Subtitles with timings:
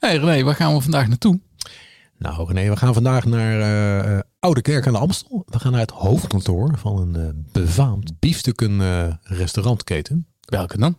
[0.00, 1.40] Hey René, waar gaan we vandaag naartoe?
[2.18, 5.42] Nou René, we gaan vandaag naar eh, eh, Oude Kerk aan de Amstel.
[5.46, 8.80] We gaan naar het hoofdkantoor van een eh, befaamd biefstukken
[9.22, 10.26] restaurantketen.
[10.40, 10.96] Welke dan?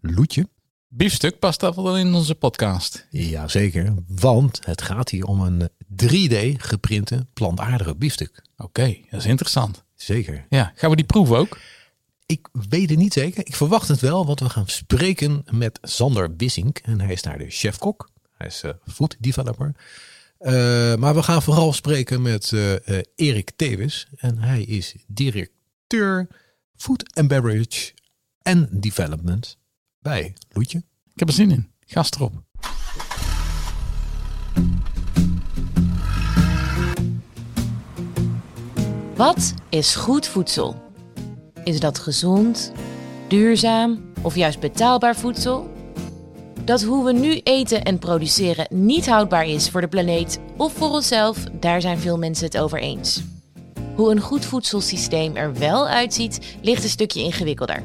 [0.00, 0.48] Loetje.
[0.88, 3.06] Biefstuk past dat wel in onze podcast.
[3.10, 5.68] Jazeker, want het gaat hier om een
[6.04, 8.44] 3D geprinte plantaardige biefstuk.
[8.56, 9.84] Oké, dat is interessant.
[9.94, 10.46] Zeker.
[10.48, 11.58] Ja, gaan we die proeven ook?
[12.26, 13.46] Ik weet het niet zeker.
[13.46, 16.78] Ik verwacht het wel, want we gaan spreken met Sander Wissink.
[16.78, 18.08] En hij is daar de chefkok.
[18.40, 19.74] Hij is eh, food developer.
[20.40, 24.06] Eh, maar we gaan vooral spreken met eh, eh, Erik Tewes.
[24.16, 26.28] En hij is directeur
[26.76, 27.92] Food and Beverage
[28.42, 29.58] en Development
[29.98, 30.78] bij Loetje.
[31.12, 31.70] Ik heb er zin in.
[31.86, 32.32] Gast erop.
[39.16, 40.92] Wat is goed voedsel?
[41.64, 42.72] Is dat gezond,
[43.28, 45.79] duurzaam of juist betaalbaar voedsel?
[46.70, 50.90] Dat hoe we nu eten en produceren niet houdbaar is voor de planeet of voor
[50.90, 53.22] onszelf, daar zijn veel mensen het over eens.
[53.94, 57.82] Hoe een goed voedselsysteem er wel uitziet, ligt een stukje ingewikkelder.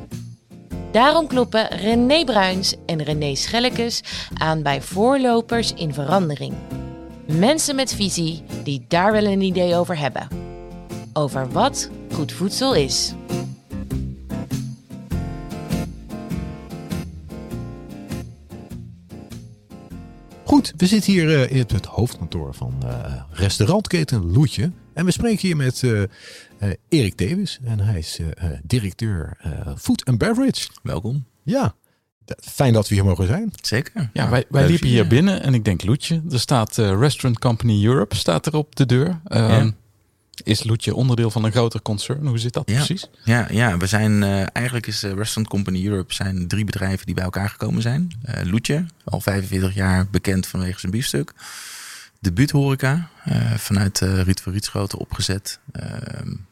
[0.92, 6.54] Daarom kloppen René Bruins en René Schellekes aan bij voorlopers in verandering.
[7.28, 10.28] Mensen met visie die daar wel een idee over hebben.
[11.14, 13.14] Over wat goed voedsel is.
[20.46, 24.72] Goed, we zitten hier eh, in het hoofdkantoor van eh, restaurantketen Loetje.
[24.94, 26.10] En we spreken hier met eh, eh,
[26.90, 27.60] Erik Tewes.
[27.64, 28.20] En hij is
[28.64, 30.68] directeur eh, Food and Beverage.
[30.84, 31.26] Welkom.
[31.44, 31.76] Ja,
[32.42, 33.52] fijn dat we hier mogen zijn.
[33.62, 34.10] Zeker.
[34.14, 36.22] Ja, wij, wij liepen hier binnen en ik denk Loetje.
[36.32, 39.20] Er staat eh, Restaurant Company Europe staat er op de deur.
[39.26, 39.72] Ehm, Ja.
[40.44, 42.28] Is Loetje onderdeel van een groter concern?
[42.28, 42.76] Hoe zit dat Ja.
[42.76, 43.10] precies?
[43.24, 47.16] Ja, ja, we zijn eh, eigenlijk is eh, Restaurant Company Europe zijn drie bedrijven die
[47.16, 48.12] bij elkaar gekomen zijn.
[48.24, 51.34] Eh Loetje, al 45 jaar bekend vanwege zijn biefstuk.
[52.26, 55.60] De buurthoreca, eh, vanuit eh Riet van Rietschoten opgezet.
[55.72, 55.84] eh,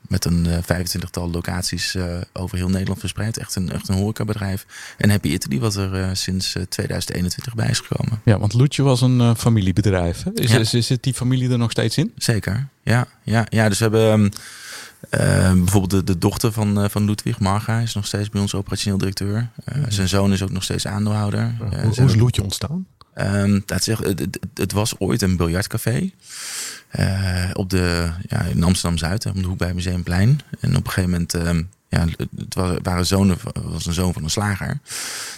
[0.07, 3.37] met een eh, 25-tal locaties eh, over heel Nederland verspreid.
[3.37, 4.65] Echt een, echt een horecabedrijf.
[4.97, 8.21] En Happy Italy, wat er eh, sinds eh, 2021 bij is gekomen.
[8.25, 10.23] Ja, want Loetje was een familiebedrijf.
[10.23, 10.31] Hè?
[10.33, 10.57] Is, Ja.
[10.59, 12.11] is, zit die familie er nog steeds in?
[12.17, 13.07] Zeker, ja.
[13.23, 14.29] Ja, ja dus we hebben ehm,
[15.09, 18.55] eh, bijvoorbeeld de, de dochter van, eh, van Ludwig, Marga, is nog steeds bij ons
[18.55, 19.49] operationeel directeur.
[19.65, 21.55] Eh, Zijn zoon is ook nog steeds aandeelhouder.
[21.59, 22.85] Hoe, hoe is Loetje ontstaan?
[23.13, 26.11] Ehm, dat echt- het, het, was ooit een biljartcafé.
[26.89, 30.39] eh, op de, ja, in Amsterdam-Zuid, om de hoek bij Museumplein.
[30.59, 31.33] En op een gegeven moment...
[31.33, 34.79] ehm, ja, het was, waren zonen, was een zoon van een slager.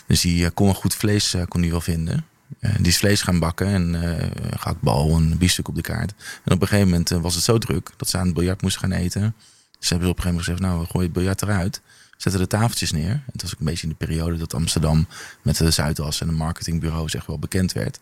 [0.07, 2.25] Dus die eh, kon wel goed vlees eh, kon die wel vinden.
[2.77, 4.27] Die is vlees gaan bakken en eh
[4.59, 6.13] gehaktbal en biefstuk op de kaart.
[6.43, 8.81] En op een gegeven moment was het zo druk dat ze aan het biljart moesten
[8.81, 9.35] gaan eten.
[9.79, 11.81] Dus hebben ze op een gegeven moment gezegd, nou we gooien het biljart eruit.
[12.17, 13.09] Zetten de tafeltjes neer.
[13.11, 15.07] En het was ook een beetje in de periode dat Amsterdam
[15.41, 17.99] met de Zuidas en de marketingbureaus echt wel bekend werd.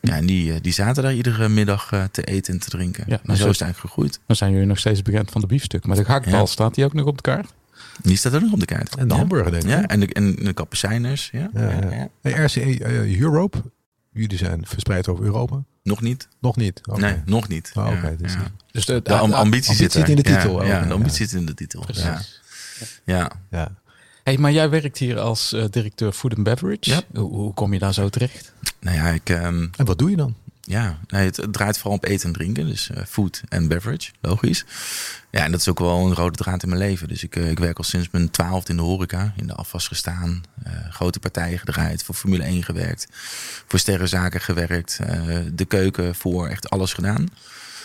[0.00, 3.04] Ja, en die, eh, die zaten daar iedere middag eh, te eten en te drinken.
[3.06, 4.20] Ja, en maar zo is het eigenlijk gegroeid.
[4.26, 5.84] Dan zijn jullie nog steeds bekend van de biefstuk.
[5.86, 6.46] Maar de gehaktbal Ja.
[6.46, 7.52] staat die ook nog op de kaart?
[8.02, 8.96] Die staat ook nog op de kaart.
[8.96, 9.20] En de ja.
[9.20, 9.68] hamburger denk ik.
[9.70, 11.28] Ja, en de, en de kapucijners.
[11.32, 11.50] Ja.
[11.54, 11.90] Ja, Ja, ja.
[11.92, 12.08] ja.
[12.22, 13.62] Hey, RCE eh, Europe,
[14.12, 15.62] jullie zijn verspreid over Europa?
[15.82, 16.28] Nog niet.
[16.40, 16.80] Nog niet?
[16.86, 17.00] Oké.
[17.00, 17.70] Nee, nog niet.
[17.74, 18.50] Oh, dus- ja.
[18.72, 20.08] Dus de, De am- ambitie, zit, zit er.
[20.08, 21.28] in de titel, Ja, de ambitie ja.
[21.28, 21.80] zit in de titel.
[21.80, 22.39] Precies.
[23.04, 23.30] Ja.
[23.50, 23.74] Ja.
[24.24, 26.90] Hey, maar jij werkt hier als eh, directeur Food and Beverage.
[26.90, 27.00] Ja.
[27.14, 28.52] Hoe, hoe kom je daar zo terecht?
[28.80, 30.34] Nou ja, ik, ehm, En wat doe je dan?
[30.62, 32.66] ja nee, het, het draait vooral op eten en drinken.
[32.66, 34.64] Dus eh, food en beverage, logisch.
[35.30, 37.08] Ja, en dat is ook wel een rode draad in mijn leven.
[37.08, 39.32] Dus ik, eh, ik werk al sinds mijn twaalfde in de horeca.
[39.36, 40.42] In de afwas gestaan.
[40.62, 42.02] eh, grote partijen gedraaid.
[42.04, 43.06] Voor Formule 1 gewerkt.
[43.66, 44.98] Voor sterrenzaken gewerkt.
[45.02, 47.28] eh, de keuken voor echt alles gedaan.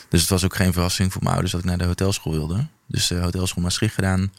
[0.10, 2.66] Dus het was ook geen verrassing voor mijn ouders dat ik naar de hotelschool wilde.
[2.88, 4.32] Dus de hotelschool Maastricht gedaan.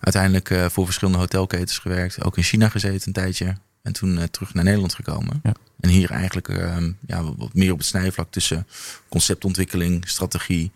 [0.00, 2.24] Uiteindelijk eh, voor verschillende hotelketens gewerkt.
[2.24, 3.56] Ook in China gezeten een tijdje.
[3.82, 5.40] En toen eh, terug naar Nederland gekomen.
[5.42, 5.52] Ja.
[5.80, 6.76] En hier eigenlijk eh,
[7.06, 8.66] ja, wat- wat meer op het snijvlak tussen
[9.08, 10.70] conceptontwikkeling, strategie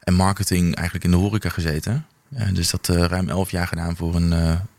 [0.00, 2.06] en marketing eigenlijk in de horeca gezeten.
[2.52, 4.30] Dus dat eh, ruim elf jaar gedaan voor een,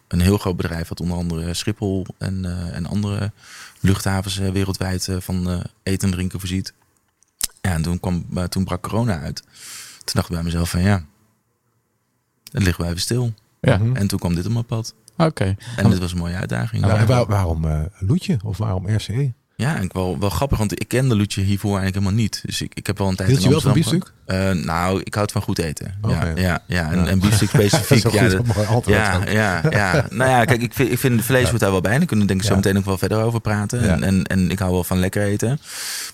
[0.08, 0.88] een heel groot bedrijf.
[0.88, 3.32] Dat onder andere Schiphol en, en andere
[3.80, 6.74] luchthavens wereldwijd van eten en drinken voorziet.
[7.62, 9.42] Ja, en toen, kwam, toen brak corona uit.
[10.04, 11.06] Toen dacht ik bij mezelf van ja,
[12.44, 13.34] dan liggen we even stil.
[13.62, 13.96] Ja, Mhm.
[13.96, 14.94] En toen kwam dit op mijn pad.
[15.18, 15.56] oké.
[15.76, 16.82] En dit was een mooie uitdaging.
[16.86, 19.34] Nou, waar- waarom eh Loetje of waarom RCE?
[19.56, 22.42] Ja, en ik wel, wel grappig, want ik kende Loetje hiervoor eigenlijk helemaal niet.
[22.46, 24.12] Dus ik, ik heb wel een tijd Hield je wel van biefstuk?
[24.26, 25.94] Eh, nou, ik houd van goed eten.
[26.08, 27.08] Ja, ja, ja, en, Ja.
[27.08, 28.04] en biefstuk specifiek.
[28.04, 28.28] Dat is ja,
[28.94, 29.28] ja, ook.
[29.28, 30.06] ja, ja.
[30.10, 31.98] Nou ja, kijk, ik vind, ik vind vlees moet daar wel bij.
[31.98, 32.58] Daar kunnen we denk ik zo Ja.
[32.60, 33.82] meteen nog wel verder over praten.
[33.84, 33.88] Ja.
[33.94, 35.60] En, en, en ik hou wel van lekker eten.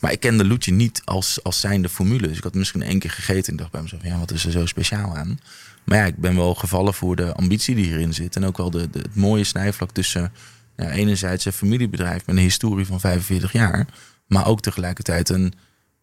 [0.01, 2.27] Maar ik kende Loetje niet als, als zijnde formule.
[2.27, 4.51] Dus ik had misschien één keer gegeten en dacht bij mezelf, ja, wat is er
[4.51, 5.39] zo speciaal aan?
[5.85, 8.35] Maar ja, ik ben wel gevallen voor de ambitie die hierin zit.
[8.35, 10.31] En ook wel de, de, het mooie snijvlak tussen
[10.75, 13.87] ja, enerzijds een familiebedrijf met een historie van 45 jaar.
[14.27, 15.53] Maar ook tegelijkertijd een,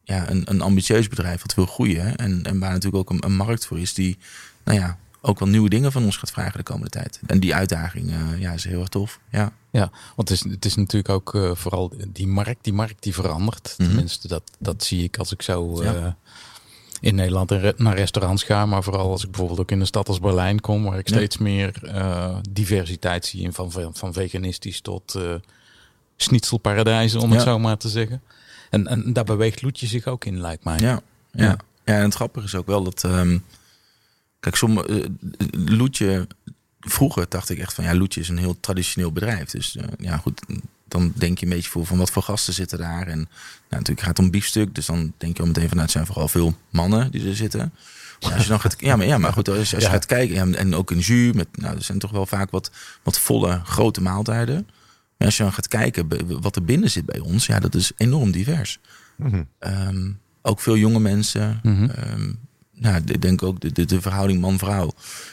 [0.03, 2.17] ja, een, een ambitieus bedrijf wat wil groeien.
[2.17, 4.19] En, en waar natuurlijk ook een, een markt voor is die
[4.65, 7.21] nou ja, ook wel nieuwe dingen van ons gaat vragen de komende tijd.
[7.27, 9.21] En die uitdaging uh, ja, is heel erg tof.
[9.31, 13.03] Ja, ja want het is, het is natuurlijk ook uh, vooral die markt, die markt
[13.03, 13.75] die verandert.
[13.77, 13.95] Mm -hmm.
[13.95, 16.17] Tenminste, dat, dat zie ik als ik zo uh, ja.
[17.03, 18.67] In Nederland naar restaurants ga.
[18.67, 21.17] Maar vooral als ik bijvoorbeeld ook in een stad als Berlijn kom, waar ik ja.
[21.17, 21.81] steeds meer
[22.51, 25.19] diversiteit zie in van, van veganistisch tot
[26.17, 28.23] schnitzelparadijzen, om het zo maar te zeggen.
[28.71, 30.79] En, en daar beweegt Loetje zich ook in, lijkt mij.
[30.79, 31.01] Ja,
[31.33, 31.45] ja.
[31.45, 31.57] ja.
[31.85, 33.03] en het grappige is ook wel dat...
[33.03, 33.45] Um,
[34.43, 35.07] Kijk, sommige, uh,
[35.51, 36.27] Loetje,
[36.81, 39.51] vroeger dacht ik echt van ja, Loetje is een heel traditioneel bedrijf.
[39.51, 40.43] Dus uh, ja, goed,
[40.93, 43.07] dan denk je een beetje voor van wat voor gasten zitten daar.
[43.07, 43.29] En nou,
[43.69, 46.07] natuurlijk gaat het om biefstuk, dus dan denk je al meteen van nou, het zijn
[46.07, 47.73] vooral veel mannen die er zitten.
[48.21, 49.89] Maar als je dan gaat, ja, maar, ja, maar goed, als, als je ja.
[49.89, 52.71] gaat kijken, en ook een jus, met, nou, er zijn toch wel vaak wat,
[53.03, 54.67] wat volle, grote maaltijden.
[55.17, 56.09] Maar als je dan gaat kijken
[56.41, 58.79] wat er binnen zit bij ons, ja, dat is enorm divers.
[59.17, 59.47] Mm -hmm.
[59.89, 61.61] um, ook veel jonge mensen.
[61.63, 61.91] Mm -hmm.
[62.13, 62.39] um,
[62.75, 64.93] nou, ik denk ook de, de, de verhouding man-vrouw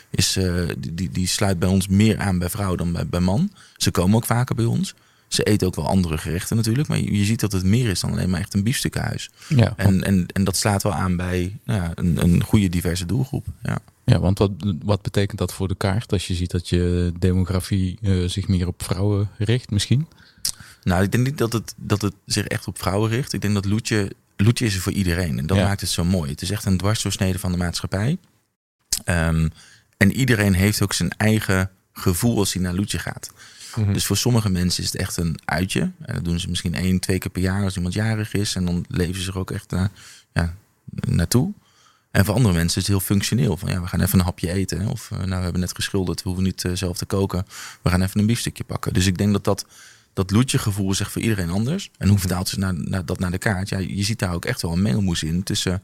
[0.09, 3.51] is uh, die, die sluit bij ons meer aan bij vrouw dan bij, bij man.
[3.77, 4.95] Ze komen ook vaker bij ons.
[5.29, 7.99] Ze eten ook wel andere gerechten natuurlijk, maar je, je ziet dat het meer is
[7.99, 9.29] dan alleen maar echt een biefstukhuis.
[9.47, 9.73] Ja.
[9.75, 13.45] En, en, en dat slaat wel aan bij ja, een, een goede diverse doelgroep.
[13.63, 13.79] Ja.
[14.05, 14.51] Ja, want wat,
[14.83, 18.67] wat betekent dat voor de kaart als je ziet dat je demografie uh, zich meer
[18.67, 20.07] op vrouwen richt misschien?
[20.83, 23.33] Nou, ik denk niet dat het, dat het zich echt op vrouwen richt.
[23.33, 25.37] Ik denk dat Loetje Loetje is er voor iedereen.
[25.37, 25.63] En dat ja.
[25.63, 26.31] maakt het zo mooi.
[26.31, 28.17] Het is echt een dwarsdoorsnede van de maatschappij.
[29.05, 29.51] Um,
[29.97, 33.31] en iedereen heeft ook zijn eigen gevoel als hij naar Loetje gaat.
[33.75, 33.93] Mm -hmm.
[33.93, 35.81] Dus voor sommige mensen is het echt een uitje.
[35.81, 38.55] En dat doen ze misschien één, twee keer per jaar als iemand jarig is.
[38.55, 39.91] En dan leven ze er ook echt naar,
[40.33, 40.55] ja,
[41.07, 41.53] naartoe.
[42.11, 43.57] En voor andere mensen is het heel functioneel.
[43.57, 44.87] Van ja, we gaan even een hapje eten.
[44.87, 47.45] Of nou, we hebben net geschilderd, we hoeven niet uh, zelf te koken.
[47.81, 48.93] We gaan even een biefstukje pakken.
[48.93, 49.65] Dus ik denk dat dat
[50.13, 51.91] dat loetje gevoel is echt voor iedereen anders.
[51.97, 53.69] En hoe vertaalt ze naar, naar, dat naar de kaart?
[53.69, 55.83] Ja, je ziet daar ook echt wel een mengelmoes in tussen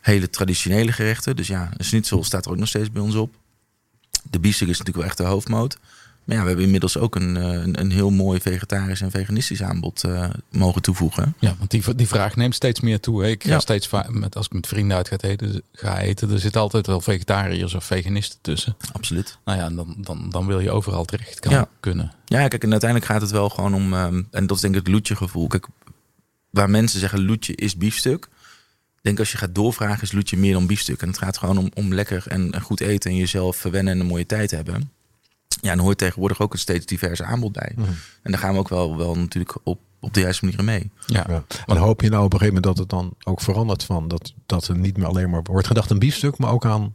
[0.00, 1.36] hele traditionele gerechten.
[1.36, 3.34] Dus ja, een schnitzel staat er ook nog steeds bij ons op.
[4.30, 5.78] De biefstuk is natuurlijk wel echt de hoofdmoot.
[6.26, 10.04] Maar ja, we hebben inmiddels ook een, een, een heel mooi vegetarisch en veganistisch aanbod
[10.06, 11.34] uh, mogen toevoegen.
[11.38, 13.30] Ja, want die, die vraag neemt steeds meer toe.
[13.30, 13.58] Ik ga ja.
[13.58, 17.00] steeds met, als ik met vrienden uit ga eten, ga eten, er zit altijd wel
[17.00, 18.76] vegetariërs of veganisten tussen.
[18.92, 19.38] Absoluut.
[19.44, 21.68] Nou ja, dan, dan, dan wil je overal terecht kan, ja.
[21.80, 22.12] kunnen.
[22.24, 24.80] Ja, kijk, en uiteindelijk gaat het wel gewoon om, um, en dat is denk ik
[24.80, 25.46] het loetje gevoel.
[25.46, 25.66] Kijk,
[26.50, 28.28] waar mensen zeggen loetje is biefstuk.
[28.96, 31.02] Ik denk als je gaat doorvragen is loetje meer dan biefstuk.
[31.02, 34.00] En het gaat gewoon om, om lekker en, en goed eten en jezelf verwennen en
[34.00, 34.90] een mooie tijd hebben.
[35.66, 37.72] Ja, en hoort tegenwoordig ook een steeds diverse aanbod bij.
[37.76, 37.94] Mm -hmm.
[38.22, 40.90] En daar gaan we ook wel, wel natuurlijk op, op de juiste manier mee.
[41.06, 41.24] Ja.
[41.28, 41.44] ja.
[41.66, 44.32] En hoop je nou op een gegeven moment dat het dan ook verandert van dat,
[44.46, 46.94] dat er niet meer alleen maar wordt gedacht een biefstuk, maar ook aan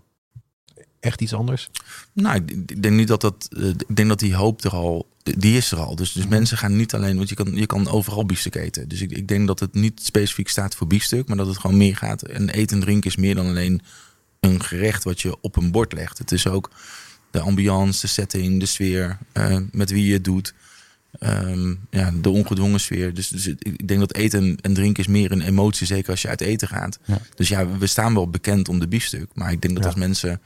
[1.01, 1.69] echt iets anders?
[2.13, 3.47] Nou, ik, denk niet dat dat.
[3.49, 5.09] Uh, ik denk dat die hoop er al.
[5.23, 5.95] Die is er al.
[5.95, 6.37] Dus, dus mm -hmm.
[6.37, 7.17] mensen gaan niet alleen.
[7.17, 8.87] Want je kan, je kan overal biefstuk eten.
[8.87, 11.77] Dus ik, ik denk dat het niet specifiek staat voor biefstuk, maar dat het gewoon
[11.77, 12.21] meer gaat.
[12.21, 13.81] En eten en drinken is meer dan alleen
[14.39, 16.17] een gerecht wat je op een bord legt.
[16.17, 16.69] Het is ook
[17.31, 20.53] de ambiance, de setting, de sfeer, uh, met wie je het doet.
[21.19, 23.13] Um, ja, de ongedwongen sfeer.
[23.13, 26.27] Dus, dus, ik denk dat eten en drinken is meer een emotie, zeker als je
[26.27, 26.99] uit eten gaat.
[27.05, 27.17] Ja.
[27.35, 29.29] Dus ja, we staan wel bekend om de biefstuk.
[29.33, 29.89] Maar ik denk dat ja.
[29.89, 30.41] als mensen,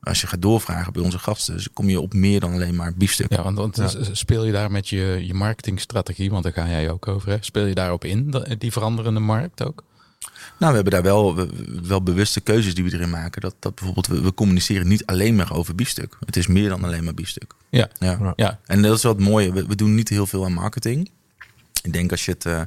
[0.00, 2.94] als je gaat doorvragen bij onze gasten, dus kom je op meer dan alleen maar
[2.94, 3.32] biefstuk.
[3.32, 4.14] Ja, want, want ja.
[4.14, 7.36] speel je daar met je, je marketingstrategie, want daar ga jij ook over, hè?
[7.40, 9.84] speel je daarop in, die veranderende markt ook?
[10.56, 11.48] Nou, we hebben daar wel,
[11.82, 13.40] wel bewuste keuzes die we erin maken.
[13.40, 16.16] Dat, dat bijvoorbeeld, we, we, communiceren niet alleen maar over biefstuk.
[16.26, 17.54] Het is meer dan alleen maar biefstuk.
[17.68, 17.88] Ja.
[17.98, 18.32] ja.
[18.36, 18.58] ja.
[18.66, 19.52] En dat is wat mooie.
[19.52, 21.10] We, we, doen niet heel veel aan marketing.
[21.82, 22.44] Ik denk als je het.
[22.44, 22.60] Uh,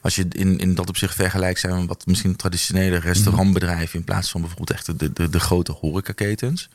[0.00, 4.40] als je in, in dat opzicht vergelijkt zijn wat misschien traditionele restaurantbedrijven in plaats van
[4.40, 6.68] bijvoorbeeld echt de, de, de grote horecaketens.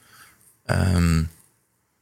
[0.65, 1.29] Um,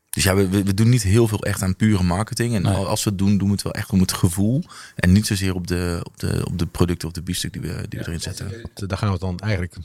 [0.09, 2.55] dus ja, we, we doen niet heel veel echt aan pure marketing.
[2.55, 2.73] En nee.
[2.73, 4.63] als we het doen, doen we het wel echt om het gevoel.
[4.95, 7.85] En niet zozeer op de, op de, op de producten of de biefstuk die we,
[7.89, 8.69] die we erin zetten.
[8.73, 9.75] Daar gaan we dan eigenlijk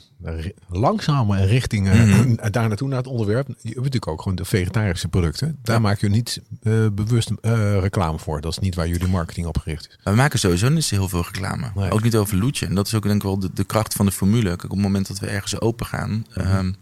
[0.69, 2.35] langzaam richting mm -hmm.
[2.51, 3.47] daar naartoe naar het onderwerp.
[3.47, 5.57] Je hebt natuurlijk ook gewoon de vegetarische producten.
[5.61, 5.81] Daar ja.
[5.81, 8.41] maak je niet uh, bewust uh, reclame voor.
[8.41, 9.99] Dat is niet waar jullie marketing op gericht is.
[10.03, 11.71] Maar we maken sowieso niet zo heel veel reclame.
[11.75, 11.91] Nee.
[11.91, 12.65] Ook niet over Loetje.
[12.65, 14.49] En dat is ook denk ik wel de, de kracht van de formule.
[14.49, 16.11] Kijk, op het moment dat we ergens open gaan...
[16.11, 16.57] Mm -hmm.
[16.57, 16.75] um,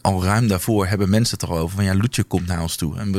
[0.00, 2.76] al ruim daarvoor hebben mensen het er al over van ja, Loetje komt naar ons
[2.76, 2.98] toe.
[2.98, 3.10] En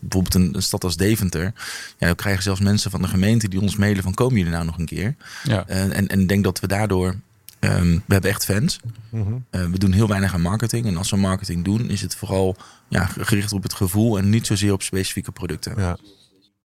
[0.00, 1.52] bijvoorbeeld een, een, stad als Deventer,
[1.98, 4.64] ja, dan krijgen zelfs mensen van de gemeente die ons mailen van komen jullie nou
[4.64, 5.14] nog een keer?
[5.42, 5.68] Ja.
[5.68, 7.16] Uh, en, en ik denk dat we daardoor,
[7.60, 8.80] um, we hebben echt fans.
[9.10, 9.44] -hmm.
[9.50, 10.86] uh, we doen heel weinig aan marketing.
[10.86, 12.56] En als we marketing doen, is het vooral
[12.88, 15.74] ja, gericht op het gevoel en niet zozeer op specifieke producten.
[15.76, 15.96] Ja.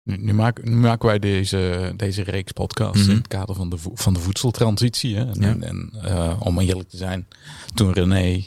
[0.03, 3.11] Nu, nu, maken, nu, maken wij deze, deze reeks podcasts mm -hmm.
[3.11, 5.17] in het kader van de, van de voedseltransitie.
[5.17, 5.25] Hè?
[5.31, 5.67] En, ja.
[5.67, 7.27] en uh, om eerlijk te zijn,
[7.75, 8.45] toen René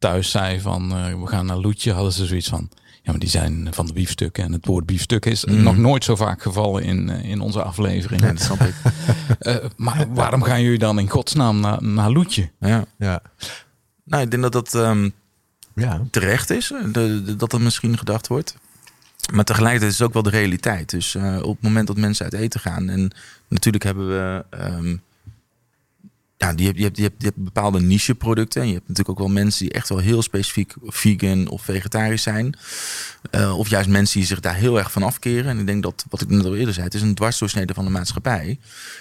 [0.00, 2.68] thuis zei van uh, we gaan naar Loetje, hadden ze zoiets van
[3.02, 4.44] Ja, maar die zijn van de biefstukken.
[4.44, 5.62] En het woord biefstuk is Mm.
[5.62, 8.20] nog nooit zo vaak gevallen in, eh, in onze aflevering.
[8.20, 8.74] Ja, dat snap ik.
[9.38, 12.50] Eh, maar waarom gaan jullie dan in godsnaam naar, naar Loetje?
[12.60, 12.84] Ja.
[12.98, 13.22] Ja.
[14.04, 15.08] Nou, ik denk dat dat ehm,
[15.74, 16.00] Ja.
[16.10, 16.70] terecht is.
[16.72, 18.56] eh, de- de- dat er misschien gedacht wordt.
[19.32, 20.90] Maar tegelijkertijd is het ook wel de realiteit.
[20.90, 22.88] Dus eh, op het moment dat mensen uit eten gaan.
[22.88, 23.10] En
[23.48, 24.44] natuurlijk hebben we.
[24.50, 24.96] ehm,
[26.40, 28.60] ja, die je, hebt, je, hebt, je hebt bepaalde niche producten.
[28.62, 32.22] En je hebt natuurlijk ook wel mensen die echt wel heel specifiek vegan of vegetarisch
[32.22, 32.54] zijn.
[33.30, 35.50] Eh, of juist mensen die zich daar heel erg van afkeren.
[35.50, 37.84] En ik denk dat, wat ik net al eerder zei, het is een dwarsdoorsnede van
[37.84, 38.58] de maatschappij.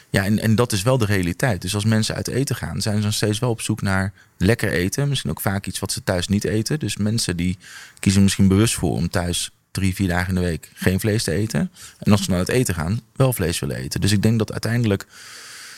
[0.09, 1.61] Ja, en, en dat is wel de realiteit.
[1.61, 4.71] Dus als mensen uit eten gaan, zijn ze dan steeds wel op zoek naar lekker
[4.71, 5.09] eten.
[5.09, 6.79] Misschien ook vaak iets wat ze thuis niet eten.
[6.79, 7.57] Dus mensen die
[7.99, 11.31] kiezen misschien bewust voor om thuis drie, vier dagen in de week geen vlees te
[11.31, 11.71] eten.
[11.99, 14.01] En als ze naar het eten gaan, wel vlees willen eten.
[14.01, 15.07] Dus ik denk dat uiteindelijk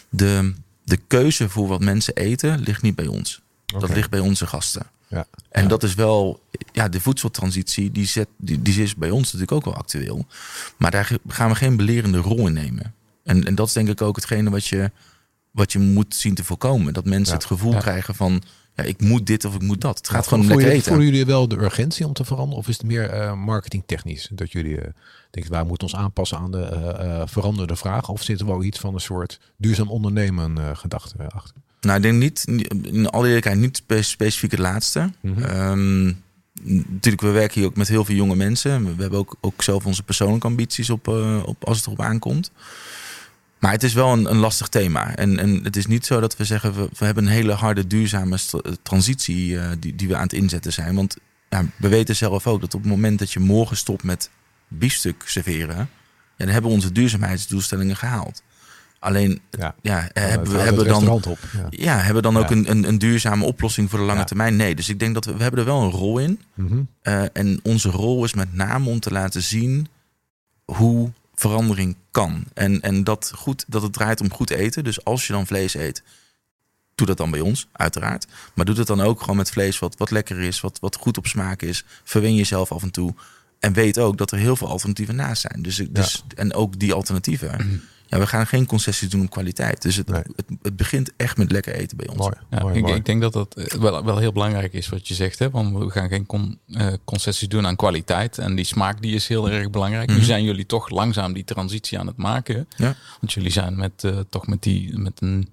[0.09, 0.53] de,
[0.91, 3.41] de keuze voor wat mensen eten, ligt niet bij ons.
[3.65, 4.85] Dat ligt bij onze gasten.
[5.07, 5.25] Ja.
[5.49, 5.67] En Ja.
[5.67, 9.65] dat is wel, ja, de voedseltransitie, die, zet, die, die is bij ons natuurlijk ook
[9.65, 10.25] wel actueel.
[10.77, 12.93] Maar daar gaan we geen belerende rol in nemen.
[13.23, 14.91] En, en dat is denk ik ook hetgene wat je,
[15.51, 16.93] wat je moet zien te voorkomen.
[16.93, 17.39] Dat mensen Ja.
[17.39, 18.41] het gevoel krijgen van,
[18.75, 19.97] ja, ik moet dit of ik moet dat.
[19.97, 20.91] Het gaat gewoon om lekker jullie- eten.
[20.93, 22.57] Voelen jullie wel de urgentie om te veranderen?
[22.57, 24.29] Of is het meer eh, marketingtechnisch?
[24.31, 24.89] Dat jullie eh,
[25.31, 28.13] denken, wij moeten ons aanpassen aan de eh, veranderde vragen?
[28.13, 31.55] Of zit er wel iets van een soort duurzaam ondernemen gedachte achter?
[31.81, 32.45] Nou, ik denk niet,
[32.81, 35.11] in alle eerlijkheid, niet spe- specifiek het laatste.
[35.21, 35.43] Mhm.
[35.43, 36.03] Ehm,
[36.87, 38.95] natuurlijk, we werken hier ook met heel veel jonge mensen.
[38.95, 41.07] We hebben ook, ook zelf onze persoonlijke ambities op,
[41.45, 42.51] op als het erop aankomt.
[43.61, 45.15] Maar het is wel een, een lastig thema.
[45.15, 47.87] En, en het is niet zo dat we zeggen, we, we hebben een hele harde,
[47.87, 50.95] duurzame st- transitie eh, die, die we aan het inzetten zijn.
[50.95, 51.17] Want
[51.49, 54.29] ja, we weten zelf ook dat op het moment dat je morgen stopt met
[54.67, 55.87] biefstuk serveren, ja,
[56.37, 58.43] dan hebben we onze duurzaamheidsdoelstellingen gehaald.
[58.99, 59.75] Alleen, Ja.
[59.81, 61.39] ja, Eh, hebben, we, hebben dan op.
[61.53, 61.67] Ja.
[61.69, 62.55] ja, hebben we dan ook Ja.
[62.55, 64.55] een, een, een duurzame oplossing voor de lange termijn?
[64.55, 66.39] Nee, dus ik denk dat we, we hebben er wel een rol in.
[67.01, 69.87] Eh, en onze rol is met name om te laten zien
[70.65, 71.11] hoe
[71.41, 72.43] verandering kan.
[72.53, 74.83] En, en dat, goed, dat het draait om goed eten.
[74.83, 76.03] Dus als je dan vlees eet,
[76.95, 78.27] doe dat dan bij ons, uiteraard.
[78.53, 81.17] Maar doe dat dan ook gewoon met vlees wat, wat lekker is, wat, wat goed
[81.17, 81.83] op smaak is.
[82.03, 83.13] Verwen jezelf af en toe.
[83.59, 85.61] En weet ook dat er heel veel alternatieven naast zijn.
[85.61, 87.81] Dus, dus, En ook die alternatieven.
[88.11, 89.81] Ja, we gaan geen concessies doen op kwaliteit.
[89.81, 90.21] Dus het, Nee.
[90.35, 92.17] het, het begint echt met lekker eten bij ons.
[92.17, 92.95] Mooi, Ja, mooi, ik, mooi.
[92.95, 95.39] ik denk dat dat eh, wel, wel heel belangrijk is wat je zegt.
[95.39, 95.49] Hè?
[95.49, 98.37] Want we gaan geen con- eh, concessies doen aan kwaliteit.
[98.37, 100.09] En die smaak die is heel erg belangrijk.
[100.09, 100.23] Nu Mhm.
[100.25, 102.67] zijn jullie toch langzaam die transitie aan het maken.
[102.77, 102.95] Ja.
[103.19, 105.49] Want jullie zijn met, eh, toch met, die, met een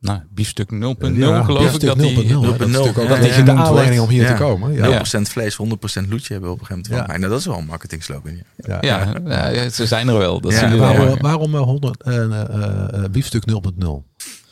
[0.00, 0.78] nou, biefstuk 0.0
[1.14, 1.80] Ja, geloof ik.
[1.80, 2.40] Dat die, 0.0, hè.
[2.40, 4.34] Dat is 0.0, natuurlijk ook ja, een beetje ja, de aanleiding om hier Ja.
[4.36, 4.72] te komen.
[4.72, 5.04] Ja.
[5.18, 7.10] 0% vlees, 100% loetje hebben we op een gegeven moment.
[7.10, 7.16] Ja.
[7.16, 8.42] Nou, dat is wel een marketing slogan.
[8.56, 8.78] Ja.
[8.80, 9.14] Ja.
[9.50, 10.40] ja, ze zijn er wel.
[10.40, 11.16] Dat Ja, zien Waarom, wel.
[11.20, 13.54] waarom eh, 100, eh, eh, eh, biefstuk 0.0?
[13.78, 14.04] Nou,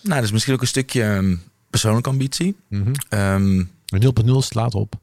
[0.02, 1.36] dat is misschien ook een stukje ehm,
[1.70, 2.56] persoonlijke ambitie.
[2.68, 2.92] Mhm.
[3.08, 4.94] Ehm, En 0.0 slaat op.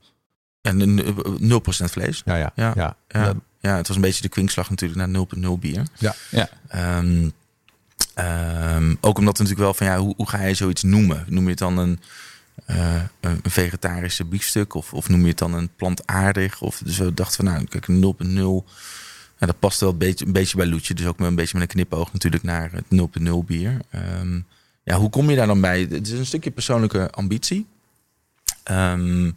[0.62, 1.06] en eh,
[1.40, 2.22] 0% vlees.
[2.26, 2.52] Ja, ja.
[2.56, 2.72] ja.
[2.76, 2.96] Ja.
[3.08, 3.34] Ja.
[3.60, 5.84] ja, het was een beetje de kwinkslag natuurlijk naar 0.0 bier.
[5.98, 6.16] Ja.
[6.32, 6.50] Ja.
[6.68, 7.30] Ehm,
[8.16, 11.26] ehm, ook omdat we natuurlijk wel van ja, hoe, hoe ga je zoiets noemen?
[11.28, 12.00] Noem je het dan een,
[12.66, 16.62] eh, een een vegetarische biefstuk of, of noem je het dan een plantaardig?
[16.62, 18.66] Of, dus we dachten van nou, kijk, een 0.0.
[19.40, 20.94] Ja, dat past wel een beetje, een beetje bij Loetje.
[20.94, 23.78] Dus ook met een beetje met een knipoog natuurlijk naar het 0.0 bier.
[23.90, 24.40] Ehm,
[24.84, 25.82] ja, hoe kom je daar dan bij?
[25.82, 27.66] Het is een stukje persoonlijke ambitie.
[28.64, 29.28] Ehm,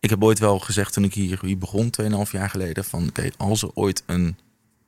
[0.00, 3.30] ik heb ooit wel gezegd toen ik hier, hier begon, 2,5 jaar geleden, van oké,
[3.36, 4.36] als er ooit een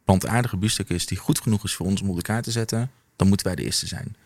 [0.08, 3.28] plantaardige biefstuk is die goed genoeg is voor ons om op elkaar te zetten, dan
[3.28, 4.16] moeten wij de eerste zijn.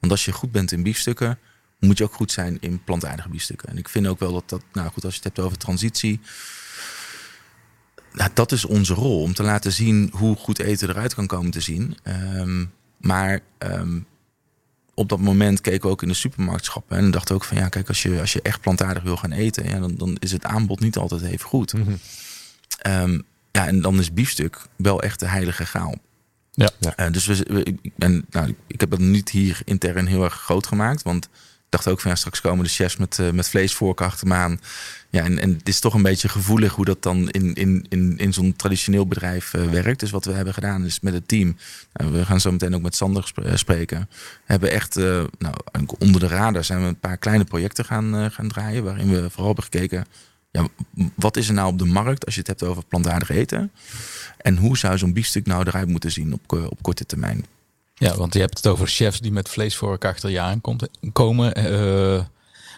[0.00, 1.38] Want als je goed bent in biefstukken,
[1.78, 3.68] moet je ook goed zijn in plantaardige biefstukken.
[3.68, 6.20] En ik vind ook wel dat dat, nou goed, als je het hebt over transitie,
[8.12, 11.50] nou, dat is onze rol om te laten zien hoe goed eten eruit kan komen
[11.50, 11.96] te zien.
[12.02, 12.64] Ehm,
[12.96, 14.00] maar ehm,
[14.94, 17.88] op dat moment keken we ook in de supermarktschappen en dachten ook van ja, kijk,
[17.88, 20.80] als je, als je echt plantaardig wil gaan eten, ja, dan, dan is het aanbod
[20.80, 21.72] niet altijd even goed.
[21.72, 21.92] Mhm.
[22.78, 23.20] Ehm,
[23.52, 25.94] ja, en dan is biefstuk wel echt de heilige graal.
[26.54, 26.70] Ja.
[26.80, 26.96] Ja.
[26.96, 30.34] Eh, dus we, we- ik, ben, nou, ik heb dat niet hier intern heel erg
[30.34, 31.02] groot gemaakt.
[31.02, 34.26] Want ik dacht ook van ja, straks komen de chefs met, eh, met vleesvorken achter
[34.28, 34.60] me aan.
[35.10, 38.18] Ja, en, en het is toch een beetje gevoelig hoe dat dan in, in, in,
[38.18, 40.00] in zo'n traditioneel bedrijf eh, werkt.
[40.00, 41.56] Dus wat we hebben gedaan is met het team.
[41.92, 44.08] nou, we gaan zo meteen ook met Sander spreken.
[44.44, 44.94] Hebben echt,
[45.38, 45.54] nou,
[45.98, 48.84] onder de radar zijn we een paar kleine projecten gaan, gaan draaien.
[48.84, 50.06] Waarin we vooral hebben gekeken
[50.52, 50.66] ja,
[51.14, 53.72] wat is er nou op de markt als je het hebt over plantaardig eten?
[54.36, 57.46] En hoe zou zo'n biefstuk nou eruit moeten zien op, ko- op korte termijn?
[57.94, 61.54] Ja, want je hebt het over chefs die met vleesvork achter je aankomt, komen.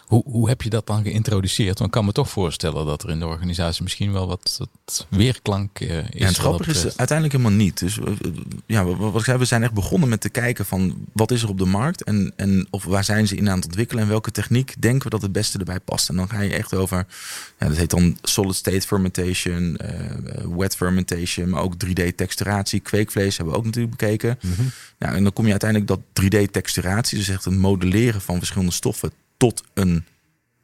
[0.04, 1.78] Eh, Hoe, hoe heb je dat dan geïntroduceerd?
[1.78, 5.06] Want ik kan me toch voorstellen dat er in de organisatie misschien wel wat, wat
[5.08, 6.04] weerklank uh, is.
[6.10, 7.78] Ja, het grappige is uiteindelijk helemaal niet.
[7.78, 8.06] Dus uh,
[8.66, 11.48] ja, wat ik zei, we zijn echt begonnen met te kijken van wat is er
[11.48, 14.30] op de markt en, en of waar zijn ze in aan het ontwikkelen en welke
[14.30, 16.08] techniek denken we dat het beste erbij past.
[16.08, 17.06] En dan ga je echt over,
[17.58, 23.36] ja, dat heet dan solid state fermentation, uh, wet fermentation, maar ook 3D texturatie, kweekvlees
[23.36, 24.38] hebben we ook natuurlijk bekeken.
[24.40, 24.70] Mm -hmm.
[24.98, 28.72] nou, en dan kom je uiteindelijk dat 3D texturatie, dus echt het modelleren van verschillende
[28.72, 29.12] stoffen
[29.44, 30.04] tot een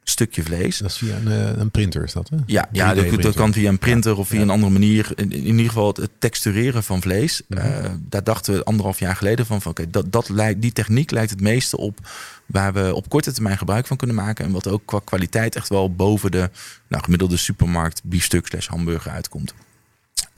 [0.03, 0.79] stukje vlees.
[0.79, 2.29] Dat is via een, eh, een printer, is dat?
[2.29, 2.37] Hè?
[2.47, 5.13] Ja, ja dat, dat, kan via een printer of via een andere manier.
[5.15, 7.43] In, in, ieder geval het, textureren van vlees.
[7.49, 7.85] Mm -hmm.
[7.85, 11.11] uh, daar dachten we anderhalf jaar geleden van, van oké, dat, dat lijkt, die techniek
[11.11, 11.99] lijkt het meeste op
[12.47, 14.45] waar we op korte termijn gebruik van kunnen maken.
[14.45, 16.51] En wat ook qua kwaliteit echt wel boven de
[16.89, 19.55] nou, gemiddelde supermarkt biefstuk slash hamburger uitkomt.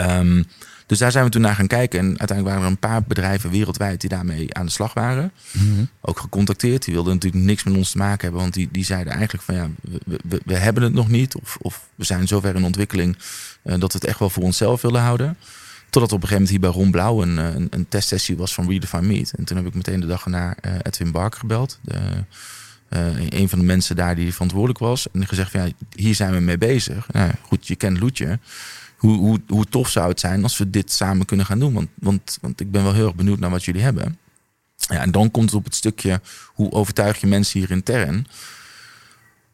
[0.03, 0.47] Um,
[0.93, 1.99] dus daar zijn we toen naar gaan kijken.
[1.99, 5.33] En uiteindelijk waren er een paar bedrijven wereldwijd die daarmee aan de slag waren.
[5.53, 5.89] Mm -hmm.
[6.01, 6.85] Ook gecontacteerd.
[6.85, 8.41] Die wilden natuurlijk niks met ons te maken hebben.
[8.41, 9.69] Want die, die zeiden eigenlijk van ja,
[10.05, 11.35] we, we, we hebben het nog niet.
[11.37, 13.17] Of, of we zijn zover in ontwikkeling
[13.65, 15.37] uh, dat we het echt wel voor onszelf willen houden.
[15.91, 18.69] Totdat op een gegeven moment hier bij Ron Blauw een, een, een testsessie was van
[18.69, 19.31] Redefine Meat.
[19.37, 21.79] En toen heb ik meteen de dag naar uh, Edwin Barker gebeld.
[21.83, 21.99] De,
[22.91, 25.07] uh, een van de mensen daar die verantwoordelijk was.
[25.13, 27.07] En gezegd van ja, hier zijn we mee bezig.
[27.13, 28.39] Nou, goed, je kent Loetje
[29.03, 31.73] hoe, hoe, hoe tof zou het zijn als we dit samen kunnen gaan doen?
[31.73, 34.19] Want, want, want ik ben wel heel erg benieuwd naar wat jullie hebben.
[34.77, 38.27] Ja, en dan komt het op het stukje hoe overtuig je mensen hier intern.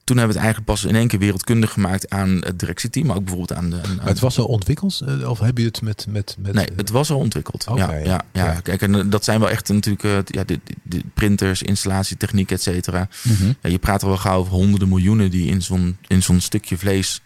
[0.04, 3.16] Toen hebben we het eigenlijk pas in één keer wereldkundig gemaakt aan het directieteam, maar
[3.16, 3.80] ook bijvoorbeeld aan de.
[3.82, 6.06] Aan, het was al ontwikkeld, of heb je het met.
[6.08, 7.66] met, met nee, het was al ontwikkeld.
[7.68, 10.60] Okay, ja, ja, ja, ja, Kijk, en dat zijn wel echt natuurlijk uh, ja, de,
[10.82, 13.08] de printers, installatietechniek, et cetera.
[13.22, 13.56] Mm -hmm.
[13.62, 16.78] ja, je praat er wel gauw over honderden miljoenen die in zo'n in zo'n stukje
[16.78, 17.20] vlees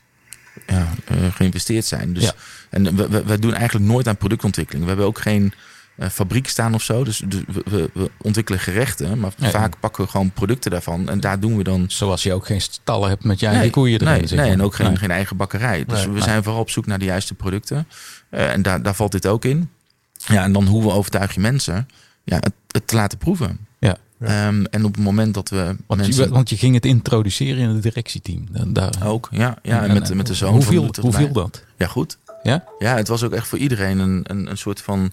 [0.66, 2.12] ja, uh, geïnvesteerd zijn.
[2.12, 2.32] Dus, ja.
[2.70, 4.82] En we, we, we, doen eigenlijk nooit aan productontwikkeling.
[4.82, 5.52] We hebben ook geen
[5.96, 7.04] uh, fabriek staan of zo.
[7.04, 11.08] Dus, dus we, we, ontwikkelen gerechten, maar ja, vaak pakken we gewoon producten daarvan.
[11.08, 11.84] En daar doen we dan...
[11.88, 14.36] Zoals je ook geen stallen hebt met eigen nee, koeien erin.
[14.36, 14.96] Nee, en ook geen, nee.
[14.96, 15.84] geen eigen bakkerij.
[15.84, 17.88] Dus we zijn vooral op zoek naar de juiste producten.
[18.30, 19.70] Uh, en daar, daar valt dit ook in.
[20.26, 21.88] Ja, en dan hoe we overtuig je mensen
[22.24, 23.66] ja, het, het te laten proeven.
[24.22, 24.46] Ja.
[24.48, 25.76] Um, en op het moment dat we.
[25.86, 26.24] Want, mensen...
[26.24, 28.46] je, want je ging het introduceren in het directieteam.
[28.66, 29.58] Daar, ook, ja.
[29.62, 30.52] ja en met, en, met de zoon.
[30.52, 31.64] Hoe viel, hoe viel dat?
[31.76, 32.18] Ja, goed.
[32.42, 32.64] Ja?
[32.78, 35.12] Ja, het was ook echt voor iedereen een, een, een soort van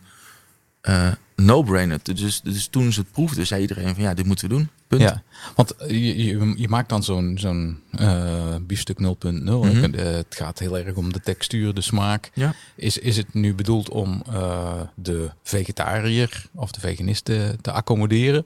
[0.84, 2.00] uh, no-brainer.
[2.04, 4.70] Dus, dus toen ze het proefden, zei iedereen van ja, dit moeten we doen.
[4.88, 5.02] Punt.
[5.02, 5.24] Ja,
[5.56, 9.06] want je, je, je maakt dan zo'n zo'n uh, biefstuk 0.0.
[9.22, 9.94] Mm -hmm.
[9.94, 12.32] Het gaat heel erg om de textuur, de smaak.
[12.34, 12.54] Ja.
[12.76, 18.46] Is, is het nu bedoeld om uh, de vegetariër of de veganist te, te accommoderen?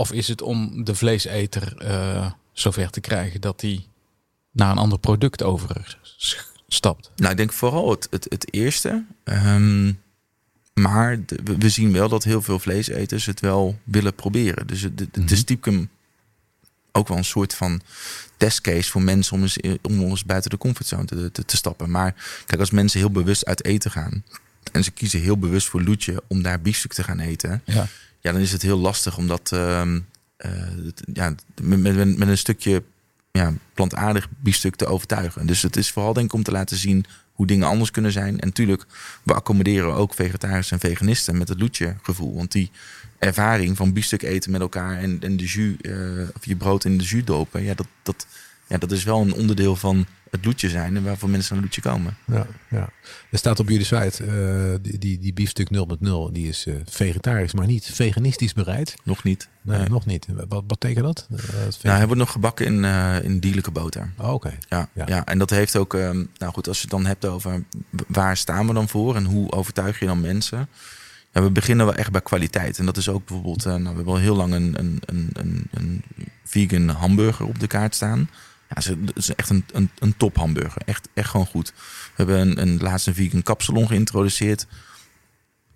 [0.00, 3.86] Of is het om de vleeseter uh, zover te krijgen dat hij
[4.50, 7.10] naar een ander product overstapt?
[7.16, 9.04] Nou, ik denk vooral het, het, het eerste.
[9.24, 10.00] Um,
[10.74, 14.66] maar de, we zien wel dat heel veel vleeseters het wel willen proberen.
[14.66, 15.90] Dus het, het, het is stiekem
[16.92, 17.80] ook wel een soort van
[18.36, 21.90] testcase voor mensen om eens, om eens buiten de comfortzone te, te, te stappen.
[21.90, 24.24] Maar kijk, als mensen heel bewust uit eten gaan
[24.72, 27.62] en ze kiezen heel bewust voor loetje om daar biefstuk te gaan eten.
[27.64, 27.88] Ja
[28.20, 29.82] ja, dan is het heel lastig omdat uh,
[30.46, 30.52] uh,
[31.12, 32.82] ja, met, met, met, een stukje
[33.30, 35.46] ja, plantaardig biefstuk te overtuigen.
[35.46, 38.40] Dus het is vooral denk ik om te laten zien hoe dingen anders kunnen zijn.
[38.40, 38.86] En natuurlijk,
[39.22, 42.34] we accommoderen ook vegetariërs en veganisten met het loetje gevoel.
[42.34, 42.70] Want die
[43.18, 46.98] ervaring van biefstuk eten met elkaar en, en de jus, uh, of je brood in
[46.98, 48.26] de jus dopen, ja, dat, dat,
[48.66, 51.80] ja, dat is wel een onderdeel van het loetje zijn en waarvoor mensen naar loetje
[51.80, 52.16] komen.
[52.26, 52.88] Ja, ja.
[53.30, 57.52] Er staat op jullie site, uh, die, die, die biefstuk 0.0, die is uh, vegetarisch,
[57.52, 58.94] maar niet veganistisch bereid.
[59.04, 59.48] Nog niet.
[59.62, 59.88] Nee, nee.
[59.88, 60.26] nog niet.
[60.28, 61.28] Wat, wat betekent dat?
[61.30, 61.38] Uh,
[61.82, 62.84] nou, hij wordt nog gebakken in,
[63.24, 64.12] in dierlijke boter.
[64.18, 64.34] Oh, Oké.
[64.34, 64.58] Okay.
[64.68, 65.04] Ja, ja.
[65.06, 67.64] Ja, en dat heeft ook, nou goed, als je het dan hebt over
[68.06, 70.68] waar staan we dan voor en hoe overtuig je dan mensen?
[71.32, 72.78] Ja, we beginnen wel echt bij kwaliteit.
[72.78, 76.02] En dat is ook bijvoorbeeld, nou, we hebben al heel lang een, een, een, een
[76.44, 78.28] vegan hamburger op de kaart staan.
[78.74, 80.82] Ja, is echt een, een, een top hamburger.
[80.84, 81.72] Echt, echt gewoon goed.
[81.76, 84.66] We hebben een, een laatste vegan kapsalon geïntroduceerd.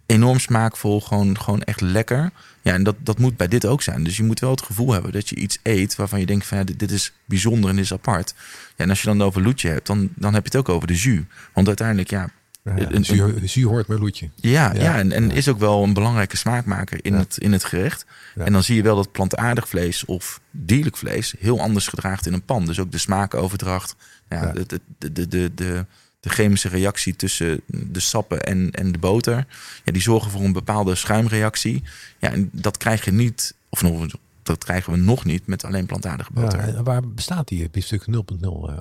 [0.06, 2.30] Enorm smaakvol, gewoon, gewoon echt lekker.
[2.62, 4.04] Ja, en dat, dat moet bij dit ook zijn.
[4.04, 6.58] Dus je moet wel het gevoel hebben dat je iets eet waarvan je denkt van
[6.58, 8.34] ja, dit, dit is bijzonder en dit is apart.
[8.76, 10.86] Ja, en als je dan over loetje hebt, dan, dan heb je het ook over
[10.86, 11.22] de jus.
[11.52, 12.30] Want uiteindelijk, ja,
[12.64, 14.30] ja, de, zuur, zuur hoort bij loetje.
[14.34, 17.64] Ja, ja, ja en, en is ook wel een belangrijke smaakmaker in, het, in het
[17.64, 18.06] gerecht.
[18.34, 22.32] En dan zie je wel dat plantaardig vlees of dierlijk vlees heel anders gedraagt in
[22.32, 22.66] een pan.
[22.66, 23.96] Dus ook de smaakoverdracht,
[24.28, 24.66] ja, De,
[24.98, 25.86] de, de, de, de,
[26.20, 29.46] de chemische reactie tussen de sappen en, en de boter.
[29.84, 31.82] Ja, die zorgen voor een bepaalde schuimreactie.
[32.18, 34.06] Ja, en dat krijg je niet, of nog,
[34.42, 36.82] dat krijgen we nog niet met alleen plantaardige boter.
[36.82, 38.14] waar bestaat die biefstuk 0.0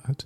[0.03, 0.25] uit?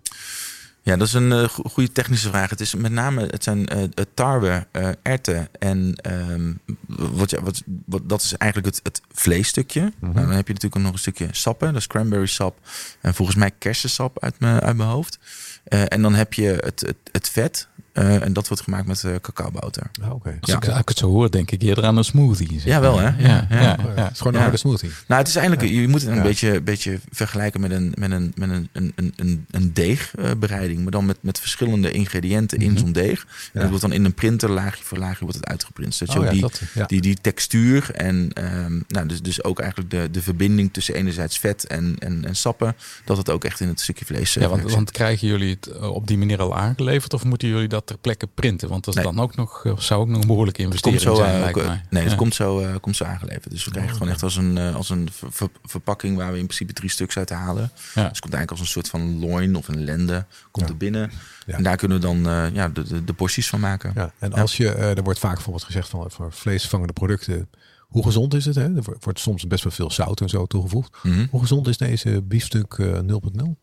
[0.87, 2.49] Ja, dat is een uh, goede technische vraag.
[2.49, 5.95] Het is met name, het zijn uh, tarwe, uh, erten en
[6.31, 9.81] um, wat, ja, wat, wat, dat is eigenlijk het, het vleesstukje.
[9.81, 10.13] Mm -hmm.
[10.13, 12.59] nou, dan heb je natuurlijk nog een stukje sappen, dat is cranberry sap
[13.01, 15.19] en volgens mij kersensap uit mijn, uit mijn hoofd.
[15.63, 17.67] en dan heb je het, het, het vet,
[17.99, 19.89] uh, en dat wordt gemaakt met uh, cacaoboter.
[20.01, 20.37] Oh, okay.
[20.41, 22.61] Als, ik, als ik het zo hoor, denk ik eerder aan een smoothie.
[22.65, 23.05] Ja, wel hè?
[23.05, 24.89] Ja, ja, ja, ja, Het is gewoon een harde smoothie.
[25.07, 28.33] Nou, het is eigenlijk, je moet het een beetje, beetje vergelijken met een, met een,
[28.35, 30.81] met een, een, een, een deegbereiding.
[30.81, 33.27] maar dan met, met verschillende ingrediënten in zo'n deeg.
[33.53, 35.95] En dat wordt dan in een printer, laagje voor laagje, wordt het uitgeprint.
[35.95, 36.41] Zodat je Oh, ook ja, die,
[36.73, 38.31] dat, die, die textuur en
[38.65, 42.35] um, nou, dus, dus ook eigenlijk de, de verbinding tussen enerzijds vet en, en, en
[42.35, 42.75] sappen.
[43.05, 45.93] Dat het ook echt in het stukje vlees Ja, want, want krijgen jullie het eh,
[45.93, 47.13] op die manier al aangeleverd?
[47.13, 48.69] Of moeten jullie dat ter plekke printen?
[48.69, 49.13] Want dat is Nee.
[49.13, 51.57] dan ook nog, eh, zou ook nog een behoorlijke Het investering zo, zijn, eh, ook,
[51.57, 51.81] eh, mij.
[51.89, 52.17] nee, het Ja.
[52.17, 53.49] komt zo, eh, komt zo aangeleverd.
[53.49, 56.37] Dus we krijgen het gewoon echt als een, als een ver- ver- verpakking waar we
[56.37, 57.61] in principe drie stuks uit halen.
[57.63, 57.69] Ja.
[57.69, 60.25] Dus het komt eigenlijk als een soort van loin of een lende.
[60.51, 60.71] Komt Ja.
[60.71, 61.11] er binnen.
[61.45, 61.53] Ja.
[61.57, 63.91] En daar kunnen we dan eh, ja, de, de, de porties van maken.
[63.95, 67.49] Ja, en als je, eh, er wordt vaak bijvoorbeeld gezegd van voor vleesvangende producten,
[67.87, 68.55] hoe gezond is het?
[68.55, 68.75] Hè?
[68.75, 70.97] Er wordt- soms best wel veel zout en zo toegevoegd.
[71.03, 71.25] Mhm.
[71.29, 73.57] Hoe gezond is deze biefstuk eh, 0.0?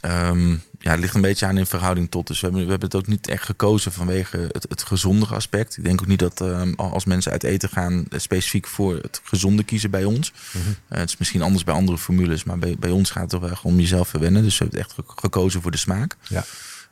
[0.00, 2.26] Ehm, ja, het ligt een beetje aan in verhouding tot.
[2.26, 5.76] Dus we hebben, we hebben het ook niet echt gekozen vanwege het, het gezondere aspect.
[5.76, 9.20] Ik denk ook niet dat ehm, als mensen uit eten gaan, eh, specifiek voor het
[9.24, 10.32] gezonde kiezen bij ons.
[10.52, 10.64] Mhm.
[10.88, 13.40] Eh, het is misschien anders bij andere formules, maar bij, bij ons gaat het toch
[13.40, 14.42] wel echt om jezelf verwennen.
[14.42, 16.16] Dus we hebben het echt ge- gekozen voor de smaak.
[16.28, 16.44] Ja.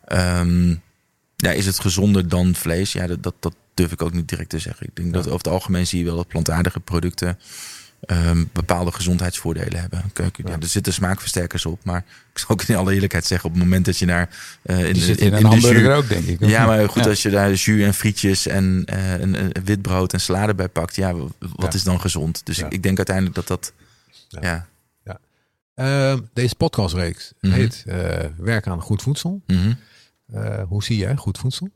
[0.04, 0.68] Ehm,
[1.36, 2.92] ja, is het gezonder dan vlees?
[2.92, 4.86] Ja, dat, dat, dat durf ik ook niet direct te zeggen.
[4.86, 7.38] Ik denk dat over het algemeen zie je wel dat plantaardige producten
[8.06, 10.10] ehm, bepaalde gezondheidsvoordelen hebben.
[10.12, 10.48] Kijk, ja.
[10.50, 10.56] Ja.
[10.60, 13.84] er zitten smaakversterkers op, maar ik zal ook in alle eerlijkheid zeggen, op het moment
[13.84, 14.28] dat je naar
[14.62, 16.40] eh, in, de, zit in, in, in een de jus- ook, denk ik.
[16.48, 17.10] ja, maar goed, Ja.
[17.10, 20.68] als je daar jus en frietjes en eh, een, een wit brood en salade bij
[20.68, 22.40] pakt, ja, wat is dan gezond?
[22.44, 23.72] Dus ik, ik denk uiteindelijk dat dat,
[24.28, 24.40] Ja.
[25.04, 25.18] ja,
[25.74, 27.54] Ehm, deze podcastreeks Mhm.
[27.54, 29.40] heet eh, Werk aan goed voedsel.
[29.46, 29.72] mhm.
[30.68, 31.68] Hoe zie jij goed voedsel?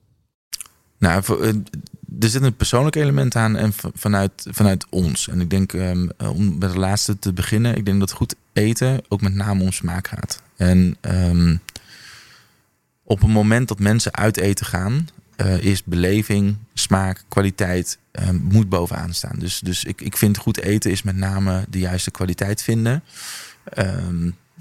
[0.99, 1.53] Nou, voor,
[2.19, 5.29] er zit een persoonlijk element aan en vanuit, vanuit ons.
[5.29, 8.35] En ik denk, ehm, eh, om met de laatste te beginnen, ik denk dat goed
[8.53, 10.43] eten ook met name om smaak gaat.
[10.57, 11.57] En ehm,
[13.03, 18.69] op het moment dat mensen uit eten gaan, eh, is beleving, smaak, kwaliteit ehm, moet
[18.69, 19.39] bovenaan staan.
[19.39, 23.03] Dus, dus ik, ik vind goed eten is met name de juiste kwaliteit vinden.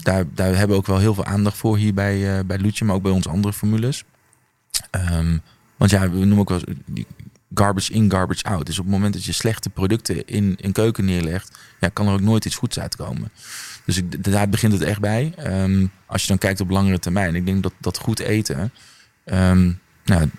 [0.02, 2.84] Daar, daar hebben we ook wel heel veel aandacht voor hier bij, eh bij Loetje,
[2.84, 4.04] maar ook bij onze andere formules.
[5.76, 6.60] Want ja, we noemen ook wel
[7.54, 8.66] garbage in, garbage out.
[8.66, 12.12] Dus op het moment dat je slechte producten in een keuken neerlegt, ja, kan er
[12.12, 13.30] ook nooit iets goeds uitkomen.
[13.84, 15.32] Dus ik, daar begint het echt bij.
[15.36, 17.34] Ehm, als je dan kijkt op langere termijn.
[17.34, 18.72] Ik denk dat, dat goed eten,
[19.24, 19.72] ehm,
[20.04, 20.30] nou,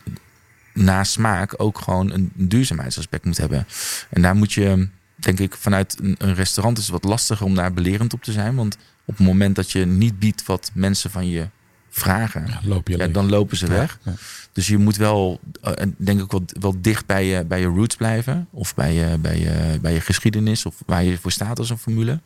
[0.73, 3.67] na smaak ook gewoon een duurzaamheidsaspect moet hebben.
[4.09, 7.55] En daar moet je, denk ik, vanuit een, een restaurant is het wat lastiger om
[7.55, 8.55] daar belerend op te zijn.
[8.55, 11.49] Want op het moment dat je niet biedt wat mensen van je
[11.93, 13.13] vragen, Ja, loop je ja, leeg.
[13.13, 13.99] dan lopen ze weg.
[14.51, 17.65] Dus je moet wel, eh, en denk ik wel, wel dicht bij je, bij je
[17.65, 18.47] roots blijven.
[18.51, 20.65] Of bij je, bij, je, bij je geschiedenis.
[20.65, 22.19] Of waar je voor staat als een formule.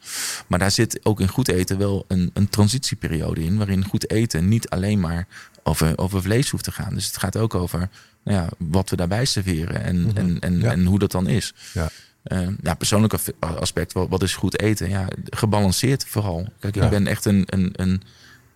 [0.47, 3.58] Maar daar zit ook in goed eten wel een, een transitieperiode in.
[3.58, 5.28] Waarin goed eten niet alleen maar
[5.63, 6.93] over, over vlees hoeft te gaan.
[6.93, 7.89] Dus het gaat ook over
[8.23, 9.84] nou ja, wat we daarbij serveren.
[9.84, 10.17] En, Mhm.
[10.17, 10.71] en, en, Ja.
[10.71, 11.54] en hoe dat dan is.
[11.73, 11.89] Ja.
[12.23, 14.89] Eh, ja, persoonlijk aspect, wat, wat is goed eten?
[14.89, 16.47] Ja, gebalanceerd vooral.
[16.60, 16.89] Kijk, ik Ja.
[16.89, 18.01] ben echt een, een, een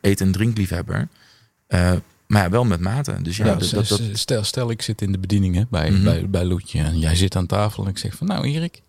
[0.01, 1.07] eet- en drinkliefhebber.
[1.67, 1.91] Eh,
[2.27, 3.15] maar ja, wel met mate.
[3.21, 6.03] Dus ja, Ja, dat, dat, stel, stel, ik zit in de bediening hè, bij, Mhm.
[6.03, 8.81] bij, bij Loetje en jij zit aan tafel en ik zeg van nou Erik,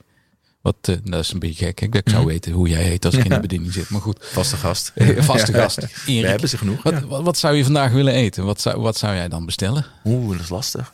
[0.60, 1.78] wat, eh, dat is een beetje gek.
[1.78, 1.86] hè?
[1.86, 2.26] Ik zou Mhm.
[2.30, 3.90] weten hoe jij heet als ik in de bediening zit.
[3.90, 4.92] Maar goed, vaste gast.
[5.18, 5.76] Vaste gast.
[5.76, 6.82] We Erik, hebben ze genoeg.
[6.82, 8.44] wat, wat, wat zou je vandaag willen eten?
[8.44, 9.86] Wat zou, wat zou jij dan bestellen?
[10.04, 10.92] Oeh, dat is lastig.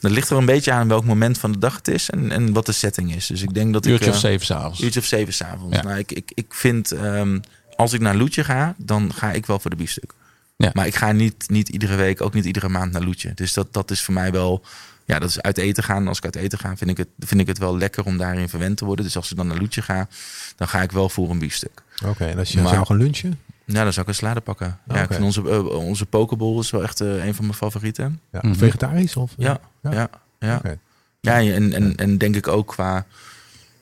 [0.00, 2.52] Dat ligt er een beetje aan welk moment van de dag het is en, en
[2.52, 3.26] wat de setting is.
[3.26, 4.10] Dus ik denk dat Uurtje ik...
[4.10, 4.80] of eh, zeven s'avonds.
[4.80, 5.76] Uurtje of zeven s'avonds.
[5.76, 5.82] Ja.
[5.82, 7.38] Nou, ik, ik, ik vind, ehm,
[7.78, 10.12] als ik naar Loetje ga, dan ga ik wel voor de biefstuk.
[10.56, 10.70] Ja.
[10.74, 13.32] Maar ik ga niet, niet iedere week, ook niet iedere maand naar Loetje.
[13.34, 14.62] Dus dat, dat is voor mij wel,
[15.04, 16.08] ja, dat is uit eten gaan.
[16.08, 18.48] Als ik uit eten ga, vind ik, het, vind ik het wel lekker om daarin
[18.48, 19.04] verwend te worden.
[19.04, 20.08] Dus als ik dan naar Loetje ga,
[20.56, 21.82] dan ga ik wel voor een biefstuk.
[22.06, 23.40] Oké, en als je Maar- zou gaan lunchen?
[23.64, 24.66] Ja, dan zou ik een salade pakken.
[24.86, 25.02] Ja, Oké.
[25.02, 28.20] ik vind onze, eh, onze pokeball is wel echt eh, een van mijn favorieten.
[28.32, 28.54] Ja, Mhm.
[28.54, 29.16] Vegetarisch?
[29.16, 29.32] Of?
[29.36, 29.92] Ja, Ja.
[29.92, 30.56] ja, ja.
[30.56, 30.78] Oké.
[31.20, 33.06] Ja, en, en, en denk ik ook qua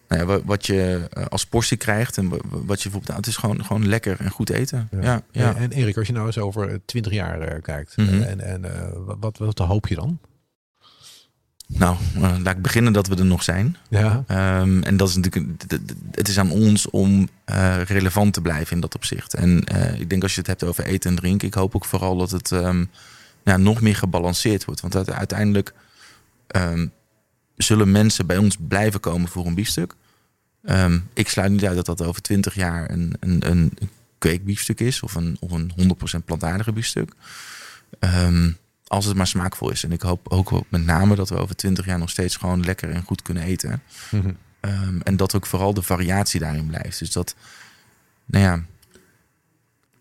[0.08, 3.26] nou ja, wat je eh, als portie krijgt en wa- wa- wat je bijvoorbeeld, het
[3.26, 4.88] is gewoon, gewoon lekker en goed eten.
[5.00, 7.96] Ja, ja, En, en Erik, als je nou eens over eh, 20 jaar eh, kijkt,
[7.96, 8.08] Mhm.
[8.08, 8.88] eh, en, en eh,
[9.20, 10.18] wat, wat, hoop je dan?
[11.68, 13.76] Nou, eh, laat ik beginnen dat we er nog zijn.
[13.88, 15.62] Ja, Ehm, en dat is natuurlijk,
[16.10, 19.34] het is aan ons om eh, relevant te blijven in dat opzicht.
[19.34, 21.84] En eh, ik denk als je het hebt over eten en drinken, ik hoop ook
[21.84, 22.52] vooral dat het
[23.44, 24.80] ja, nog meer gebalanceerd wordt.
[24.80, 25.74] Want uite- uiteindelijk
[26.46, 26.86] ehm,
[27.56, 29.94] zullen mensen bij ons blijven komen voor een biefstuk.
[30.62, 33.72] Ehm, ik sluit niet uit dat dat over 20 jaar een, een, een
[34.18, 35.72] kweekbiefstuk is of een, of een
[36.20, 37.12] 100% plantaardige biefstuk.
[37.98, 38.50] Ehm,
[38.86, 39.84] als het maar smaakvol is.
[39.84, 42.90] En ik hoop ook met name dat we over twintig jaar nog steeds gewoon lekker
[42.90, 43.82] en goed kunnen eten.
[44.10, 44.30] Mhm.
[44.60, 46.98] Ehm, en dat ook vooral de variatie daarin blijft.
[46.98, 47.34] Dus dat,
[48.24, 48.64] nou ja,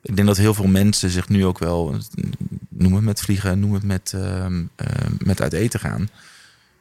[0.01, 1.95] ik denk dat heel veel mensen zich nu ook wel,
[2.69, 4.63] noem het met vliegen, noem het met, ehm,
[5.17, 6.09] met uit eten gaan.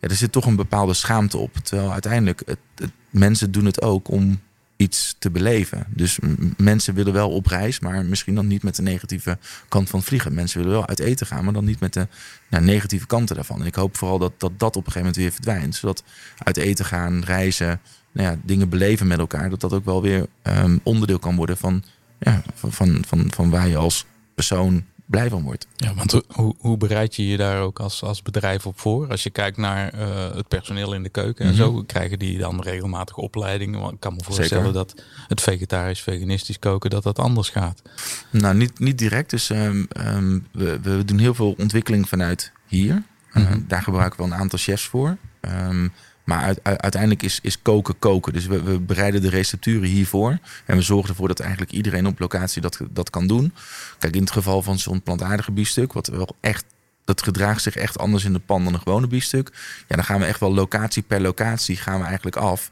[0.08, 1.54] Er zit toch een bepaalde schaamte op.
[1.54, 4.40] Terwijl uiteindelijk, het, mensen doen het ook om
[4.76, 5.86] iets te beleven.
[5.88, 6.18] Dus
[6.56, 9.38] mensen willen wel op reis, maar misschien dan niet met de negatieve
[9.68, 10.34] kant van vliegen.
[10.34, 12.08] Mensen willen wel uit eten gaan, maar dan niet met de
[12.48, 13.60] nou, negatieve kanten daarvan.
[13.60, 15.74] En ik hoop vooral dat, dat dat op een gegeven moment weer verdwijnt.
[15.74, 16.04] Zodat
[16.38, 17.80] uit eten gaan, reizen,
[18.12, 21.56] nou ja, dingen beleven met elkaar, dat dat ook wel weer ehm, onderdeel kan worden
[21.56, 21.84] van,
[22.18, 25.66] ja, van, van, van, van waar je als persoon blij van wordt.
[25.76, 29.08] Ja, want hoe- hoe, bereid je je daar ook als, als bedrijf op voor?
[29.10, 31.60] Als je kijkt naar eh, het personeel in de keuken en Mhm.
[31.60, 33.80] zo, krijgen die dan regelmatig opleidingen?
[33.80, 34.72] Want ik kan me voorstellen Zeker.
[34.72, 37.82] dat het vegetarisch, veganistisch koken, dat dat anders gaat.
[38.30, 39.30] Nou, niet, niet direct.
[39.30, 43.02] Dus ehm, ehm, we, we doen heel veel ontwikkeling vanuit hier.
[43.32, 43.60] Mhm.
[43.68, 45.16] daar gebruiken we een aantal chefs voor.
[45.40, 45.88] Ehm,
[46.24, 48.32] maar uit- uit- uiteindelijk is, is koken koken.
[48.32, 50.38] Dus we, bereiden de recepturen hiervoor.
[50.64, 53.52] En we zorgen ervoor dat eigenlijk iedereen op locatie dat, dat kan doen.
[53.98, 56.64] Kijk, in het geval van zo'n plantaardige biefstuk, wat wel echt.
[57.04, 59.50] Dat gedraagt zich echt anders in de pan dan een gewone biefstuk.
[59.88, 62.70] Ja, dan gaan we echt wel locatie per locatie gaan we eigenlijk af.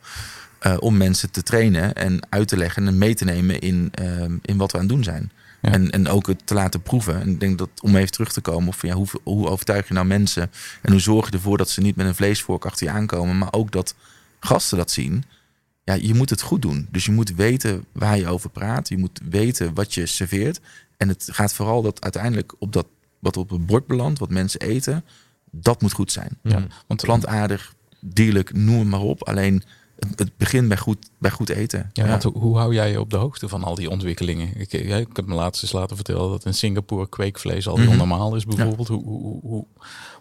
[0.58, 4.36] eh, om mensen te trainen en uit te leggen en mee te nemen in, ehm,
[4.42, 5.32] in wat we aan het doen zijn.
[5.62, 5.70] Ja.
[5.70, 7.20] En, en ook het te laten proeven.
[7.20, 9.94] En ik denk dat om even terug te komen, of ja, hoe, hoe overtuig je
[9.94, 10.50] nou mensen
[10.82, 13.52] en hoe zorg je ervoor dat ze niet met een vleesvork achter je aankomen, maar
[13.52, 13.94] ook dat
[14.40, 15.24] gasten dat zien.
[15.84, 16.88] Ja, je moet het goed doen.
[16.90, 18.88] Dus je moet weten waar je over praat.
[18.88, 20.60] Je moet weten wat je serveert.
[20.96, 22.86] En het gaat vooral dat uiteindelijk op dat
[23.18, 25.04] wat op het bord belandt, wat mensen eten,
[25.50, 26.38] dat moet goed zijn.
[26.42, 29.28] Ja, want Plantaardig, dierlijk, noem het maar op.
[29.28, 29.62] Alleen
[30.16, 31.90] het, begint bij goed, bij goed eten.
[31.92, 34.60] Ja, want hoe, hoe hou jij je op de hoogte van al die ontwikkelingen?
[34.60, 37.96] Ik, ik heb me laatst eens laten vertellen dat in Singapore kweekvlees al heel Mhm.
[37.96, 38.88] normaal is bijvoorbeeld.
[38.88, 39.64] Hoe, hoe, hoe,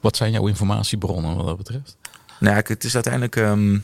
[0.02, 1.98] wat zijn jouw informatiebronnen wat dat betreft?
[2.40, 3.36] Nou, het is uiteindelijk.
[3.36, 3.78] ehm,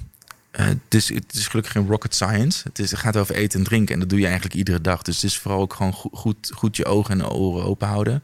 [0.51, 2.61] eh, het, is, het is gelukkig geen rocket science.
[2.63, 3.93] Het, is, het gaat over eten en drinken.
[3.93, 5.01] En dat doe je eigenlijk iedere dag.
[5.01, 8.23] Dus het is vooral ook gewoon goed, goed, goed je ogen en oren open houden.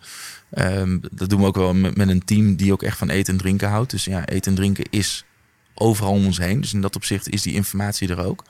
[0.50, 3.34] Ehm, dat doen we ook wel met, met een team die ook echt van eten
[3.34, 3.92] en drinken houdt.
[3.92, 5.26] Dus ja, eten en drinken is
[5.74, 6.62] overal om ons heen.
[6.62, 8.44] Dus in dat opzicht is die informatie er ook.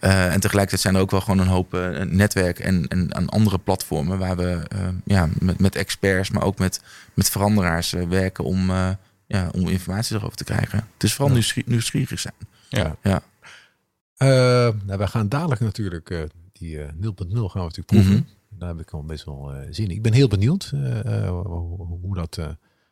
[0.00, 3.28] Eh, en tegelijkertijd zijn er ook wel gewoon een hoop eh, netwerk en, en aan
[3.28, 6.80] andere platformen waar we eh, ja, met, met experts, maar ook met,
[7.14, 8.70] met veranderaars werken om,
[9.26, 10.78] ja, om informatie erover te krijgen.
[10.94, 11.34] Het is vooral Ja.
[11.34, 12.34] nieuwsgie- nieuwsgierig zijn.
[12.68, 13.22] Ja, Ja.
[14.18, 18.12] Nou, wij gaan dadelijk natuurlijk die eh 0.0 gaan we natuurlijk proeven.
[18.12, 18.22] Mhm.
[18.58, 19.90] Daar heb ik al best wel zin in.
[19.90, 20.70] Ik ben heel benieuwd
[21.26, 22.34] hoe, hoe dat...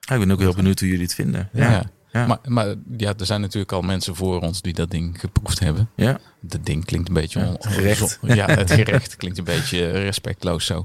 [0.00, 1.48] Ja, ik ben ook heel benieuwd hoe jullie het vinden.
[1.52, 1.84] ja.
[2.12, 2.26] Ja.
[2.26, 5.90] Maar, maar ja, er zijn natuurlijk al mensen voor ons die dat ding geproefd hebben.
[5.94, 6.18] Ja.
[6.40, 7.40] Dat ding klinkt een beetje...
[7.40, 8.18] Ja, on- het gerecht.
[8.22, 10.84] Ja, het gerecht klinkt een beetje respectloos zo.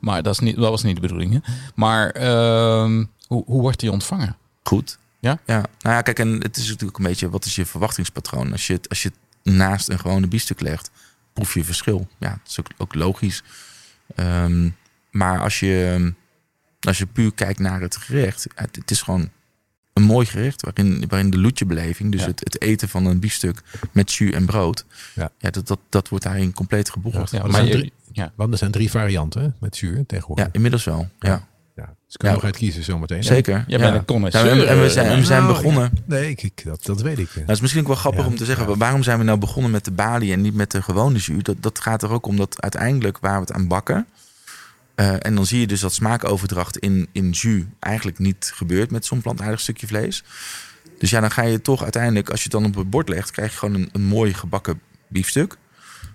[0.00, 1.32] Maar dat, is niet, dat was niet de bedoeling.
[1.32, 1.52] Hè?
[1.74, 4.36] Maar ehm, hoe, hoe wordt die ontvangen?
[4.62, 4.98] Goed.
[5.20, 5.38] Ja?
[5.46, 5.64] Ja.
[5.80, 8.52] Nou ja, kijk, en het is natuurlijk een beetje, wat is je verwachtingspatroon?
[8.52, 9.08] Als je het, als je
[9.42, 10.90] het naast een gewone biefstuk legt,
[11.32, 12.08] proef je verschil.
[12.18, 13.42] Ja, dat is ook, ook logisch.
[14.14, 14.68] Ehm,
[15.10, 16.12] maar als je,
[16.80, 19.30] als je puur kijkt naar het gerecht, het, het is gewoon
[19.96, 22.26] een mooi gerecht waarin, waarin de loetjebeleving, dus Ja.
[22.26, 25.30] het, het eten van een biefstuk met jus en brood, Ja.
[25.38, 25.50] ja.
[25.50, 27.30] dat, dat, dat wordt daarin compleet geborgd.
[27.30, 30.44] Ja, maar je- drie- ja, want er zijn drie varianten hè, met zuur tegenwoordig.
[30.46, 31.08] Ja, inmiddels wel.
[31.18, 31.94] Ja, Ja.
[32.06, 32.32] Dus kunnen we Ja.
[32.32, 33.24] nog uit kiezen zometeen.
[33.24, 33.52] zeker.
[33.54, 33.76] jij ja.
[33.78, 34.50] bent een Ja, connoisseur.
[34.50, 35.90] en, en we zijn, en we zijn Nou, begonnen.
[36.04, 37.26] Nee, ik, ik- dat, dat weet ik.
[37.34, 38.76] Nou, het is misschien ook wel grappig Ja, om te zeggen, ja.
[38.76, 41.42] waarom zijn we nou begonnen met de balie en niet met de gewone jus?
[41.42, 44.06] Dat, dat gaat er ook om dat uiteindelijk waar we het aan bakken.
[44.96, 49.04] Eh, en dan zie je dus dat smaakoverdracht in, in jus eigenlijk niet gebeurt met
[49.04, 50.24] zo'n plantaardig stukje vlees.
[50.98, 53.30] Dus ja, dan ga je toch uiteindelijk, als je het dan op het bord legt,
[53.30, 55.56] krijg je gewoon een, een mooi gebakken biefstuk.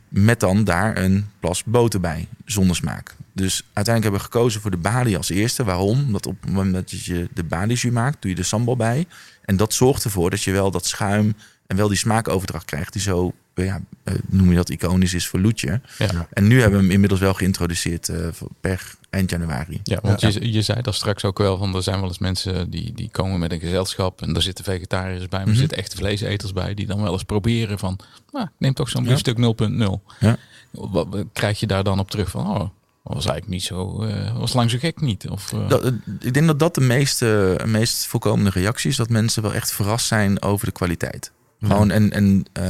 [0.07, 3.15] Met dan daar een plas boter bij, zonder smaak.
[3.33, 5.63] Dus uiteindelijk hebben we gekozen voor de balie als eerste.
[5.63, 5.99] Waarom?
[5.99, 9.05] Omdat op het moment dat je de balie maakt, doe je de sambal bij.
[9.45, 11.35] En dat zorgt ervoor dat je wel dat schuim
[11.67, 12.93] en wel die smaakoverdracht krijgt.
[12.93, 13.33] Die zo,
[13.65, 15.81] ja, eh, noem je dat, iconisch is voor Loetje.
[15.97, 16.27] Ja.
[16.33, 19.79] En nu hebben we hem inmiddels wel geïntroduceerd eh, voor- per eind januari.
[19.83, 22.69] Ja, want Je, je zei daar straks ook wel van er zijn wel eens mensen
[22.69, 25.59] die, die komen met een gezelschap en daar zitten vegetariërs bij, maar er Mhm.
[25.59, 27.99] zitten echte vleeseters bij die dan wel eens proberen van,
[28.31, 29.09] nou, neem toch zo'n Ja.
[29.09, 30.01] biefstuk 0.0.
[30.19, 30.37] Ja.
[30.71, 34.37] Wat krijg je daar dan op terug van, oh, dat was eigenlijk niet zo, eh,
[34.37, 35.27] was lang zo gek niet.
[35.29, 38.95] Of, eh, Dat, eh, ik denk dat dat de meeste, meest voorkomende reactie is.
[38.95, 41.31] Dat mensen wel echt verrast zijn over de kwaliteit.
[41.61, 42.63] Gewoon en, en eh,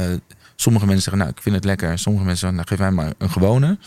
[0.56, 1.98] sommige mensen zeggen, nou, ik vind het lekker.
[1.98, 3.78] Sommige mensen zeggen, nou, geef mij maar een gewone.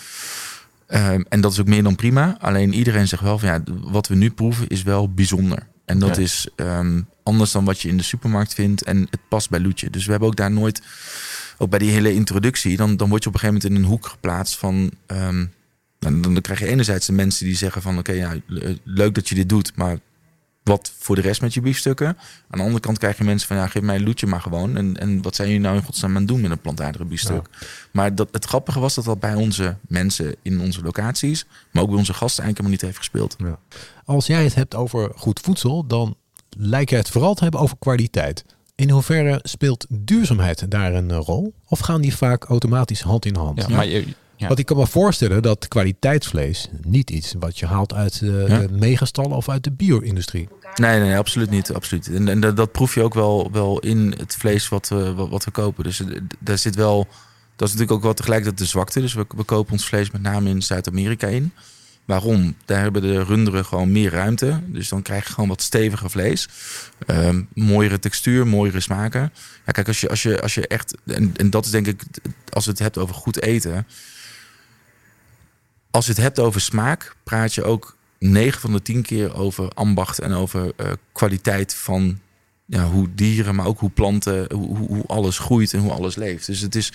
[0.87, 2.37] Ehm, en dat is ook meer dan prima.
[2.39, 5.67] Alleen iedereen zegt wel van ja, wat we nu proeven is wel bijzonder.
[5.85, 6.21] En dat Ja.
[6.21, 8.83] is ehm, anders dan wat je in de supermarkt vindt.
[8.83, 9.89] En het past bij Loetje.
[9.89, 10.81] Dus we hebben ook daar nooit,
[11.57, 13.91] ook bij die hele introductie, dan, dan word je op een gegeven moment in een
[13.91, 14.91] hoek geplaatst van.
[15.05, 15.45] ehm,
[15.99, 18.35] dan, dan krijg je enerzijds de mensen die zeggen van oké, ja,
[18.83, 19.97] leuk dat je dit doet, maar
[20.65, 22.07] wat voor de rest met je biefstukken.
[22.07, 24.77] Aan de andere kant krijg je mensen van ja, geef mij een loetje maar gewoon.
[24.77, 27.49] En, en wat zijn jullie nou in godsnaam aan het doen met een plantaardige biefstuk?
[27.91, 31.89] Maar dat, het grappige was dat dat bij onze mensen in onze locaties, maar ook
[31.89, 33.35] bij onze gasten eigenlijk helemaal niet heeft gespeeld.
[33.37, 33.59] Ja.
[34.05, 36.15] Als jij het hebt over goed voedsel, dan
[36.57, 38.45] lijkt je het vooral te hebben over kwaliteit.
[38.75, 41.53] In hoeverre speelt duurzaamheid daar een rol?
[41.67, 43.61] Of gaan die vaak automatisch hand in hand?
[43.61, 44.05] Ja, maar je,
[44.37, 49.37] Want ik kan me voorstellen dat kwaliteitsvlees niet iets wat je haalt uit de, megastallen
[49.37, 50.47] of uit de bio-industrie.
[50.75, 51.73] Nee, nee, absoluut niet.
[51.73, 52.07] Absoluut.
[52.07, 55.45] En, en dat, proef je ook wel, wel in het vlees wat, we wat, wat
[55.45, 55.83] we kopen.
[55.83, 57.07] Dus eh, daar zit wel.
[57.55, 59.01] Dat is natuurlijk ook wel tegelijkertijd de zwakte.
[59.01, 61.53] Dus we, we kopen ons vlees met name in Zuid-Amerika in.
[62.05, 62.55] Waarom?
[62.65, 64.59] Daar hebben de runderen gewoon meer ruimte.
[64.65, 66.49] Dus dan krijg je gewoon wat steviger vlees.
[67.07, 69.33] Uh, mooiere textuur, mooiere smaken.
[69.65, 70.95] Ja, kijk, als je, als je, als je echt.
[71.05, 72.01] En, en dat is denk ik,
[72.49, 73.87] als we het hebt over goed eten.
[75.95, 79.69] Als je het hebt over smaak, praat je ook 9 van de 10 keer over
[79.69, 82.19] ambacht en over uh, kwaliteit van
[82.65, 86.45] ja, hoe dieren, maar ook hoe planten, hoe, hoe, alles groeit en hoe alles leeft.
[86.45, 86.91] Dus het is.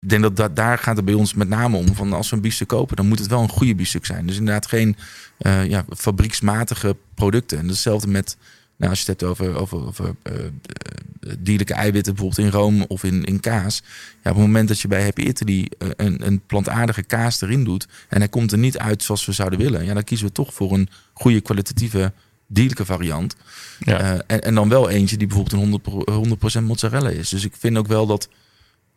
[0.00, 1.94] Ik denk dat, dat daar gaat het bij ons met name om.
[1.94, 4.26] Van als we een biefstuk kopen, dan moet het wel een goede biefstuk zijn.
[4.26, 4.96] Dus inderdaad geen
[5.40, 7.58] uh, ja, fabrieksmatige producten.
[7.58, 8.36] En hetzelfde met
[8.78, 13.04] nou, als je het hebt over, over, over uh, dierlijke eiwitten, bijvoorbeeld in room of
[13.04, 13.82] in, in kaas.
[14.22, 17.64] Ja, op het moment dat je bij Happy Italy uh, een, een plantaardige kaas erin
[17.64, 17.88] doet.
[18.08, 19.84] en hij komt er niet uit zoals we zouden willen.
[19.84, 22.12] ja, dan kiezen we toch voor een goede kwalitatieve
[22.46, 23.36] dierlijke variant.
[23.78, 24.22] Ja.
[24.26, 27.28] en, en dan wel eentje die bijvoorbeeld een 100%, 100% mozzarella is.
[27.28, 28.28] Dus ik vind ook wel dat.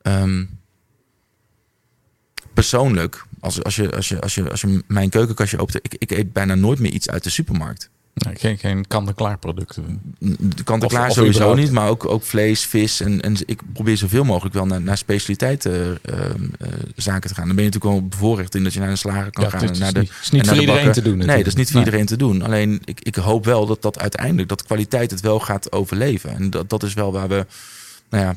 [0.02, 0.60] Um,
[2.54, 6.12] persoonlijk, als, als, je, als, je, als, je, als je mijn keukenkastje opent, ik, ik
[6.12, 7.90] eet bijna nooit meer iets uit de supermarkt.
[8.26, 10.02] Nee, geen, geen kant-en-klaar producten.
[10.64, 13.02] Kant-en-klaar sowieso niet, maar ook, ook vlees, vis.
[13.02, 16.16] En, en ik probeer zoveel mogelijk wel naar, naar specialiteiten uh,
[16.96, 17.46] zaken te gaan.
[17.46, 19.62] Dan ben je natuurlijk wel bevoorrecht in dat je naar een slager kan gaan.
[19.62, 21.18] Het is, naar de, niet, is niet voor iedereen te doen.
[21.18, 22.42] Nee, dat is niet voor iedereen te doen.
[22.42, 26.36] Alleen ik, ik hoop wel dat dat uiteindelijk, dat kwaliteit het wel gaat overleven.
[26.36, 27.46] En dat, dat is wel waar we
[28.10, 28.36] nou ja,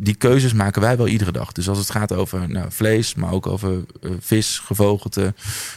[0.00, 1.52] die keuzes maken wij wel iedere dag.
[1.52, 5.34] Dus als het gaat over nou, vlees, maar ook over uh, vis, gevogelte,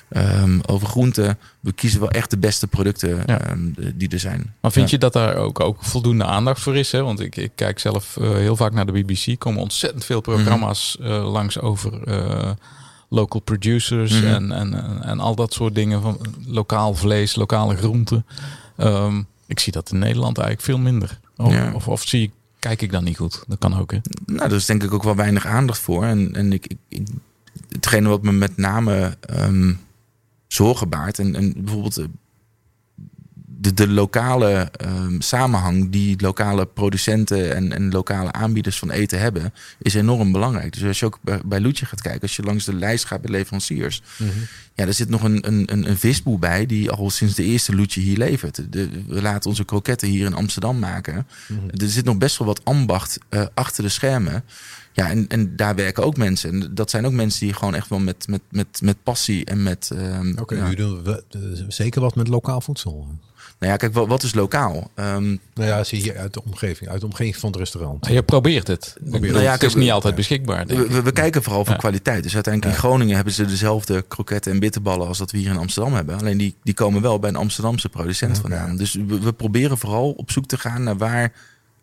[0.10, 1.38] um, over groenten.
[1.60, 3.52] We kiezen wel echt de beste producten ja.
[3.52, 4.54] um, die er zijn.
[4.62, 6.92] Maar vind je dat daar ook, ook voldoende aandacht voor is?
[6.92, 7.04] Hè?
[7.04, 9.40] Want ik, ik kijk zelf uh, heel vaak naar de BBC.
[9.40, 11.16] komen ontzettend veel programma's mm -hmm.
[11.16, 12.00] uh, langs over
[13.10, 14.52] local producers mm -hmm.
[14.52, 16.02] en, en, en al dat soort dingen.
[16.02, 18.26] Van lokaal vlees, lokale groenten.
[18.78, 21.20] Um, ik zie dat in Nederland eigenlijk veel minder.
[21.38, 21.74] Of, ja.
[21.74, 22.32] of, of zie ik
[22.62, 23.44] kijk ik dan niet goed.
[23.48, 24.00] Dat kan ook, hè?
[24.26, 26.04] Nou, daar is denk ik ook wel weinig aandacht voor.
[26.04, 27.08] En, en ik, ik,
[27.70, 29.80] hetgene wat me met name um,
[30.48, 31.20] zorgen baart...
[31.20, 32.06] En, en bijvoorbeeld eh,
[33.62, 39.54] de, de lokale um, samenhang die lokale producenten en, en lokale aanbieders van eten hebben,
[39.80, 40.74] is enorm belangrijk.
[40.74, 43.22] Dus als je ook bij, bij Loetje gaat kijken, als je langs de lijst gaat
[43.22, 44.48] bij leveranciers, mm -hmm.
[44.74, 48.02] ja, er zit nog een, een, een visboer bij die al sinds de eerste Loetje
[48.02, 48.72] hier levert.
[48.74, 51.28] De, we laten onze kroketten hier in Amsterdam maken.
[51.48, 51.70] Mm -hmm.
[51.70, 54.44] Er zit nog best wel wat ambacht uh, achter de schermen.
[54.94, 56.52] Ja, en, en daar werken ook mensen.
[56.52, 59.64] En dat zijn ook mensen die gewoon echt wel met, met, met, met passie en
[59.64, 59.90] met.
[59.94, 60.76] Um, Oké, okay, ja.
[60.76, 63.08] doen we zeker wat met lokaal voedsel.
[63.62, 64.92] Nou ja, kijk, wat, is lokaal?
[64.96, 68.08] Um, nou ja, zie je uit de omgeving, uit de omgeving van het restaurant.
[68.08, 68.96] Je probeert het.
[69.10, 70.66] Probeert nou ja, het is niet altijd beschikbaar.
[70.66, 71.80] We, we, we, kijken vooral voor ja.
[71.80, 72.24] kwaliteit.
[72.24, 75.58] Dus uiteindelijk in Groningen hebben ze dezelfde kroketten en bitterballen als dat we hier in
[75.58, 76.18] Amsterdam hebben.
[76.18, 78.78] Alleen die, die komen wel bij een Amsterdamse producent vandaan.
[78.78, 81.34] Dus we, we, proberen vooral op zoek te gaan naar waar,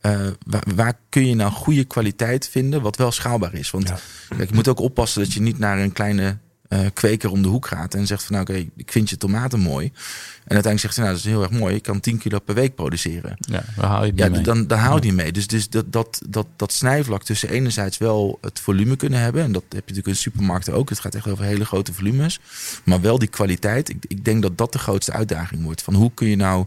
[0.02, 3.70] uh, waar, waar, kun je nou goede kwaliteit vinden, wat wel schaalbaar is.
[3.70, 3.92] Want
[4.36, 7.48] kijk, je moet ook oppassen dat je niet naar een kleine uh, kweker om de
[7.48, 9.86] hoek gaat en zegt van nou oké, okay, ik vind je tomaten mooi.
[9.86, 11.74] En uiteindelijk zegt ze, nou, dat is heel erg mooi.
[11.74, 13.36] Ik kan 10 kilo per week produceren.
[13.38, 14.40] Ja, dan haal je ja, mee.
[14.40, 15.32] Dan, dan haal je die mee.
[15.32, 19.42] Dus, dus dat, dat, dat, dat snijvlak tussen enerzijds wel het volume kunnen hebben.
[19.42, 20.88] En dat heb je natuurlijk in supermarkten ook.
[20.88, 22.40] Het gaat echt over hele grote volumes.
[22.84, 23.88] Maar wel die kwaliteit.
[23.88, 25.82] Ik, ik denk dat dat de grootste uitdaging wordt.
[25.82, 26.66] Van hoe kun je nou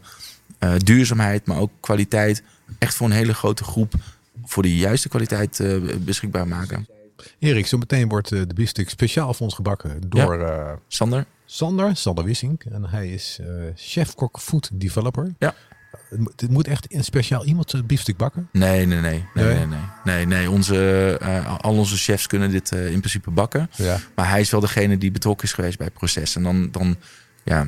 [0.59, 2.43] uh, duurzaamheid, maar ook kwaliteit...
[2.77, 3.93] echt voor een hele grote groep
[4.45, 6.87] voor de juiste kwaliteit uh, beschikbaar maken.
[7.39, 10.69] Erik, zo meteen wordt de biefstuk speciaal voor ons gebakken door ja.
[10.69, 11.25] uh, Sander.
[11.45, 12.63] Sander, Sander Wissink.
[12.63, 15.33] En hij is uh, chef-kok food developer.
[15.39, 15.55] Ja.
[16.35, 18.49] Het moet echt een speciaal iemand het biefstuk bakken?
[18.51, 19.25] Nee, nee, nee.
[19.33, 19.79] Nee, nee, nee.
[20.03, 20.49] nee, nee.
[20.49, 23.69] Onze, uh, al onze chefs kunnen dit uh, in principe bakken.
[23.75, 23.99] Ja.
[24.15, 26.35] Maar hij is wel degene die betrokken is geweest bij het proces.
[26.35, 26.95] En dan, dan
[27.43, 27.67] ja,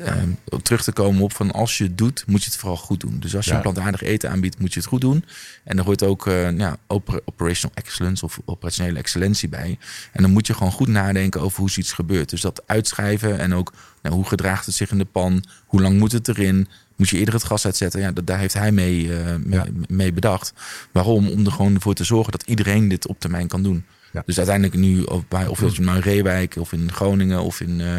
[0.00, 3.00] uh, terug te komen op van als je het doet, moet je het vooral goed
[3.00, 3.20] doen.
[3.20, 3.60] Dus als je ja.
[3.60, 5.24] plantaardig eten aanbiedt, moet je het goed doen.
[5.64, 6.76] En er hoort ook uh, ja,
[7.24, 9.78] operational excellence of operationele excellentie bij.
[10.12, 12.30] En dan moet je gewoon goed nadenken over hoe zoiets gebeurt.
[12.30, 15.98] Dus dat uitschrijven en ook nou, hoe gedraagt het zich in de pan, hoe lang
[15.98, 18.00] moet het erin, moet je eerder het gas uitzetten.
[18.00, 19.66] Ja, dat, daar heeft hij mee, uh, mee, ja.
[19.88, 20.52] mee, bedacht.
[20.92, 21.28] Waarom?
[21.28, 23.84] Om er gewoon voor te zorgen dat iedereen dit op termijn kan doen.
[24.12, 24.22] Ja.
[24.26, 27.80] Dus uiteindelijk nu, of, bij, of je nou in Reewijk of in Groningen of in
[27.80, 27.98] eh,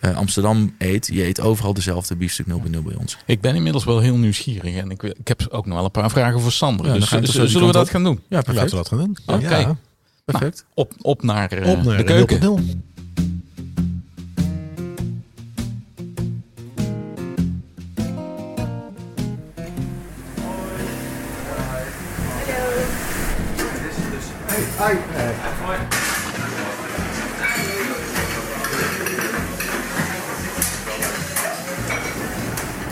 [0.00, 3.16] eh, Amsterdam eet, je eet overal dezelfde biefstuk 0.0 bij ons.
[3.26, 5.90] Ik ben inmiddels wel heel nieuwsgierig en ik, wil- ik heb ook nog wel een
[5.90, 6.86] paar vragen voor Sander.
[6.86, 7.88] Ja, dus die zullen we dat op.
[7.90, 8.20] gaan doen?
[8.28, 8.56] Ja, perfect.
[8.56, 9.16] Laten we dat gaan doen.
[9.44, 9.56] Oké.
[9.56, 9.76] Ja.
[10.24, 10.64] perfect.
[10.74, 12.84] Op, op naar, eh, Op naar de keuken.
[24.86, 24.92] 0.0.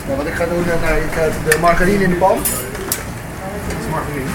[0.07, 2.37] Ja, wat ik ga doen, eh, ik ga de margarine in de pan.
[2.37, 4.29] Dat is margarine.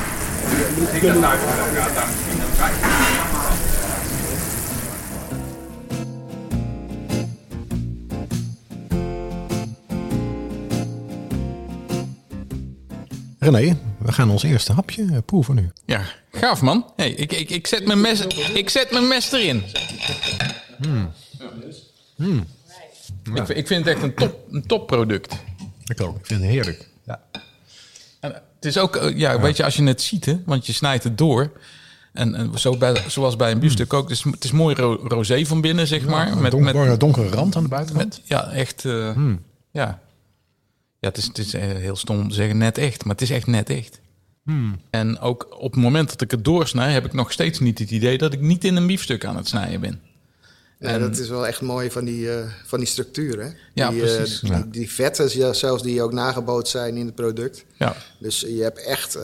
[13.38, 15.70] René, we gaan ons eerste hapje eh, proeven nu.
[15.86, 16.92] Ja, gaaf man.
[16.96, 18.20] Hey, ik, ik, ik, zet mijn mes,
[18.54, 19.62] ik zet mijn mes erin.
[23.34, 25.34] Ik, vind- ik vind het echt een, top, een topproduct.
[25.86, 26.18] Ik ook.
[26.18, 26.88] Ik vind het heerlijk.
[27.06, 27.20] Ja.
[28.20, 30.72] En het is ook, eh, ja, weet je, als je het ziet, hè, want je
[30.72, 31.52] snijdt het door.
[32.12, 34.08] En, en zo bij, zoals bij een biefstuk ook.
[34.08, 36.36] Het is, het is mooi ro- rosé van binnen, zeg maar.
[36.36, 38.06] Met, Donker, met, donkere rand aan de buitenkant.
[38.18, 38.84] met, ja, echt.
[38.84, 39.16] eh,
[39.72, 40.00] Ja,
[41.00, 43.46] ja het, is, het is eh, heel stom zeggen net echt, maar het is echt
[43.46, 44.00] net echt.
[44.90, 47.90] En ook op het moment dat ik het doorsnij, heb ik nog steeds niet het
[47.90, 50.00] idee dat ik niet in een biefstuk aan het snijden ben.
[50.80, 53.40] Ja, En- dat is wel echt mooi van die, eh, van die structuur.
[53.40, 53.48] Hè?
[53.74, 54.40] Ja, die, eh, precies.
[54.40, 57.64] die, die vetten, ja, zelfs die ook nageboot zijn in het product.
[57.76, 59.18] Ja, Dus je hebt echt,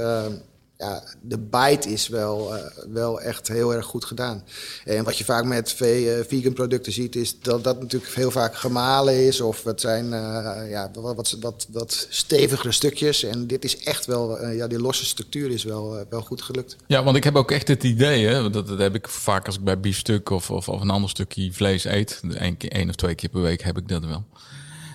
[0.78, 4.44] ja, de bite is wel, eh, wel echt heel erg goed gedaan.
[4.84, 5.88] En wat je vaak met eh,
[6.28, 9.40] vegan producten ziet, is dat dat natuurlijk heel vaak gemalen is.
[9.40, 13.22] Of het zijn eh, ja, wat, wat, wat, stevigere stukjes.
[13.22, 16.76] En dit is echt wel, ja, die losse structuur is wel, wel goed gelukt.
[16.86, 19.56] Ja, want ik heb ook echt het idee, hè, dat, dat heb ik vaak als
[19.56, 22.20] ik bij biefstuk of, of, of een ander stukje vlees eet.
[22.22, 24.24] Eén één of twee keer per week heb ik dat wel.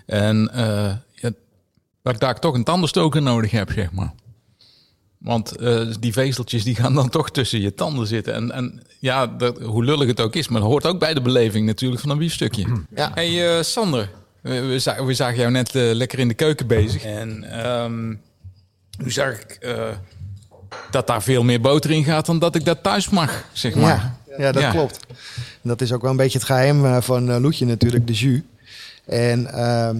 [0.05, 0.49] En
[1.13, 1.31] ja,
[2.01, 4.13] dat ik daar toch een tandenstoker nodig heb, zeg maar.
[5.21, 8.33] Want eh, die vezeltjes die gaan dan toch tussen je tanden zitten.
[8.33, 11.21] En, en ja, dat, hoe lullig het ook is, maar dat hoort ook bij de
[11.21, 12.65] beleving natuurlijk van een biefstukje.
[12.95, 13.11] Ja.
[13.13, 14.09] Hey eh, Sander,
[14.41, 17.03] we, we, za- we zagen jou net eh, lekker in de keuken bezig.
[17.03, 18.07] En ehm,
[18.97, 19.89] nu zag ik eh,
[20.91, 24.15] dat daar veel meer boter in gaat dan dat ik dat thuis mag, zeg maar.
[24.27, 24.71] Ja, ja dat Ja.
[24.71, 24.99] klopt.
[25.61, 28.41] Dat is ook wel een beetje het geheim eh, van Loetje natuurlijk, de jus.
[29.05, 29.97] En ehm,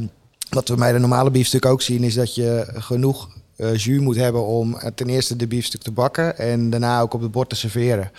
[0.49, 3.30] wat we bij de normale biefstuk ook zien, is dat je genoeg
[3.62, 7.14] eh jus moet hebben om eh, ten eerste de biefstuk te bakken en daarna ook
[7.14, 8.12] op het bord te serveren.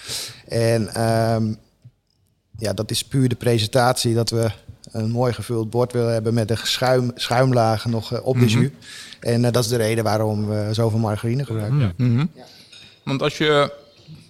[0.49, 1.55] En ehm,
[2.59, 4.51] ja, dat is puur de presentatie dat we
[4.93, 8.71] een mooi gevuld bord willen hebben met een schuim, schuimlaag nog eh, op de jus.
[9.21, 11.93] En eh, dat is de reden waarom we zoveel margarine gebruiken.
[11.97, 12.27] Mhm.
[13.05, 13.73] Want als je...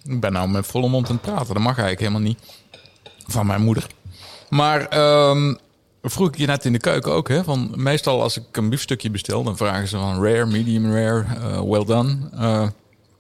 [0.04, 1.54] Ik ben nou met volle mond aan het praten.
[1.54, 2.38] Dat mag eigenlijk helemaal niet.
[3.26, 3.86] Van mijn moeder.
[4.48, 5.54] Maar ehm,
[6.02, 7.28] vroeg ik je net in de keuken ook.
[7.28, 9.42] Hè, van meestal als ik een biefstukje bestel...
[9.42, 12.16] dan vragen ze van rare, medium rare, eh, well done.
[12.34, 12.68] Eh,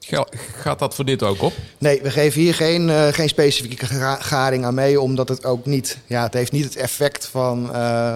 [0.00, 0.26] ga-
[0.60, 1.52] gaat dat voor dit ook op?
[1.78, 5.66] Nee, we geven hier geen, eh, geen specifieke ga- garing aan mee, omdat het ook
[5.66, 7.70] niet, ja, het heeft niet het effect van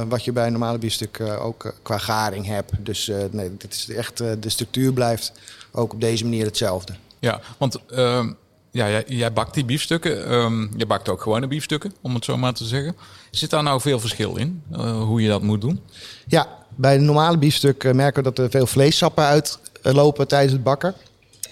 [0.09, 2.73] wat je bij een normale biefstuk ook qua garing hebt.
[2.79, 5.33] Dus nee, dit is echt, de structuur blijft
[5.73, 6.93] ook op deze manier hetzelfde.
[7.19, 8.33] Ja, want ehm,
[8.77, 10.27] ja, jij, bakt die biefstukken.
[10.29, 12.97] Ehm, je bakt ook gewone biefstukken, om het zo maar te zeggen.
[13.31, 14.63] Zit daar nou veel verschil in?
[14.73, 15.81] eh, hoe je dat moet doen?
[16.27, 20.63] Ja, bij een normale biefstuk eh, merken we dat er veel vleessappen uitlopen tijdens het
[20.63, 20.95] bakken.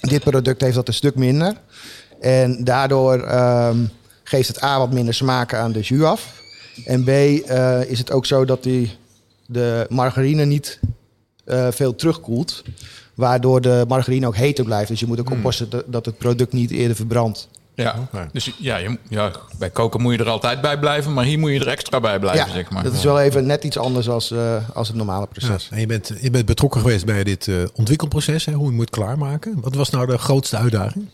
[0.00, 1.56] Dit product heeft dat een stuk minder.
[2.20, 3.84] En daardoor ehm,
[4.24, 6.42] geeft het A wat minder smaken aan de jus af.
[6.84, 8.96] En B eh, is het ook zo dat die,
[9.46, 10.80] de margarine niet
[11.70, 12.62] veel terugkoelt.
[13.14, 14.88] Waardoor de margarine ook heter blijft.
[14.88, 17.48] Dus je moet ook oppassen dat- dat het product niet eerder verbrandt.
[17.76, 21.38] Ja, dus ja, je, ja, bij koken moet je er altijd bij blijven, maar hier
[21.38, 22.82] moet je er extra bij blijven, ja, zeg maar.
[22.82, 25.68] dat is wel even net iets anders als, eh, als het normale Ja, proces.
[25.72, 28.90] en je, bent, je bent betrokken geweest bij dit eh, ontwikkelproces, hè, hoe je moet
[28.90, 29.58] klaarmaken.
[29.60, 31.06] Wat was nou de grootste uitdaging?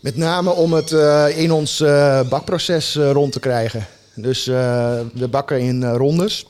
[0.00, 3.86] Met name om het eh, in ons eh, bakproces eh, rond te krijgen.
[4.16, 4.54] Dus eh,
[5.14, 6.46] we bakken in eh, rondes.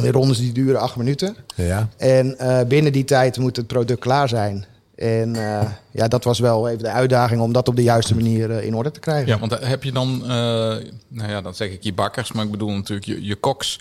[0.00, 1.36] Die rondes die duren acht minuten.
[1.54, 4.64] Ja, En eh, binnen die tijd moet het product klaar zijn.
[4.94, 8.62] En eh, ja, dat was wel even de uitdaging om dat op de juiste manier
[8.62, 9.26] in orde te krijgen.
[9.26, 10.28] Ja, want heb je dan, eh,
[11.08, 13.80] nou ja, dan zeg ik je bakkers, maar ik bedoel natuurlijk je, je koks.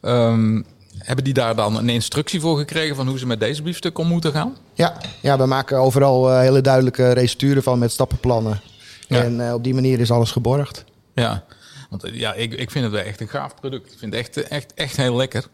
[0.00, 0.62] Ehm,
[0.98, 4.06] hebben die daar dan een instructie voor gekregen van hoe ze met deze biefstuk om
[4.06, 4.56] moeten gaan?
[4.74, 8.60] Ja, ja we maken overal hele duidelijke recepturen van met stappenplannen.
[9.08, 9.22] Ja.
[9.22, 10.84] En eh, op die manier is alles geborgd.
[11.14, 11.44] Ja,
[11.88, 13.92] want eh, ja, ik, ik vind het wel echt een gaaf product.
[13.92, 15.44] Ik vind het echt, eh, echt, echt heel lekker.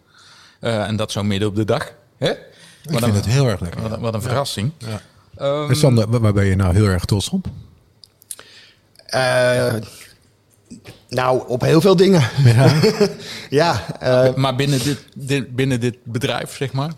[0.61, 1.93] Eh, en dat zo midden op de dag.
[2.18, 2.30] Hè?
[2.30, 3.82] ik vind het heel erg lekker.
[3.82, 4.70] Wat, een- wat een verrassing.
[4.78, 5.01] Ja.
[5.37, 7.47] Ehm, En Sander, waar ben je nou heel erg trots op?
[9.07, 9.74] Eh,
[11.09, 12.28] nou, op heel veel dingen.
[12.45, 12.74] Ja,
[13.51, 16.93] ja eh, maar binnen dit, dit, binnen dit bedrijf, zeg maar?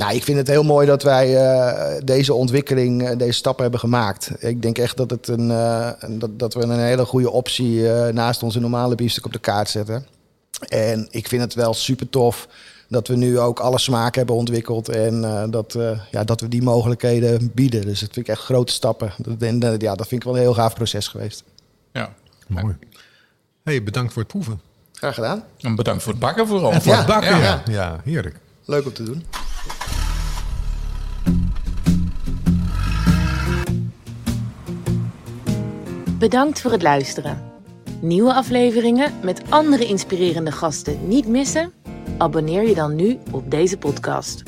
[0.00, 3.80] Nou, ik vind het heel mooi dat wij uh, deze ontwikkeling, uh, deze stappen hebben
[3.80, 4.30] gemaakt.
[4.38, 7.82] Ik denk echt dat, het een, uh, dat, dat we een hele goede optie
[8.12, 10.06] naast onze normale biefstuk op de kaart zetten.
[10.68, 12.48] En ik vind het wel super tof
[12.88, 15.78] dat we nu ook alle smaken hebben ontwikkeld en dat,
[16.10, 17.80] ja, dat we die mogelijkheden bieden.
[17.80, 19.12] Dus dat vind ik echt grote stappen.
[19.38, 21.44] En, ja, dat vind ik wel een heel gaaf proces geweest.
[21.92, 22.14] Ja,
[22.46, 22.76] mooi.
[23.64, 24.60] Hey, bedankt voor het proeven.
[24.92, 25.44] Graag gedaan.
[25.60, 26.72] En bedankt voor het bakken vooral.
[26.72, 27.42] En voor het bakken, ja.
[27.44, 27.62] ja.
[27.66, 28.36] ja heerlijk.
[28.64, 29.24] Leuk om te doen.
[36.18, 37.52] Bedankt voor het luisteren.
[38.00, 41.72] Nieuwe afleveringen met andere inspirerende gasten niet missen?
[42.18, 44.42] Abonneer je dan nu op deze podcast.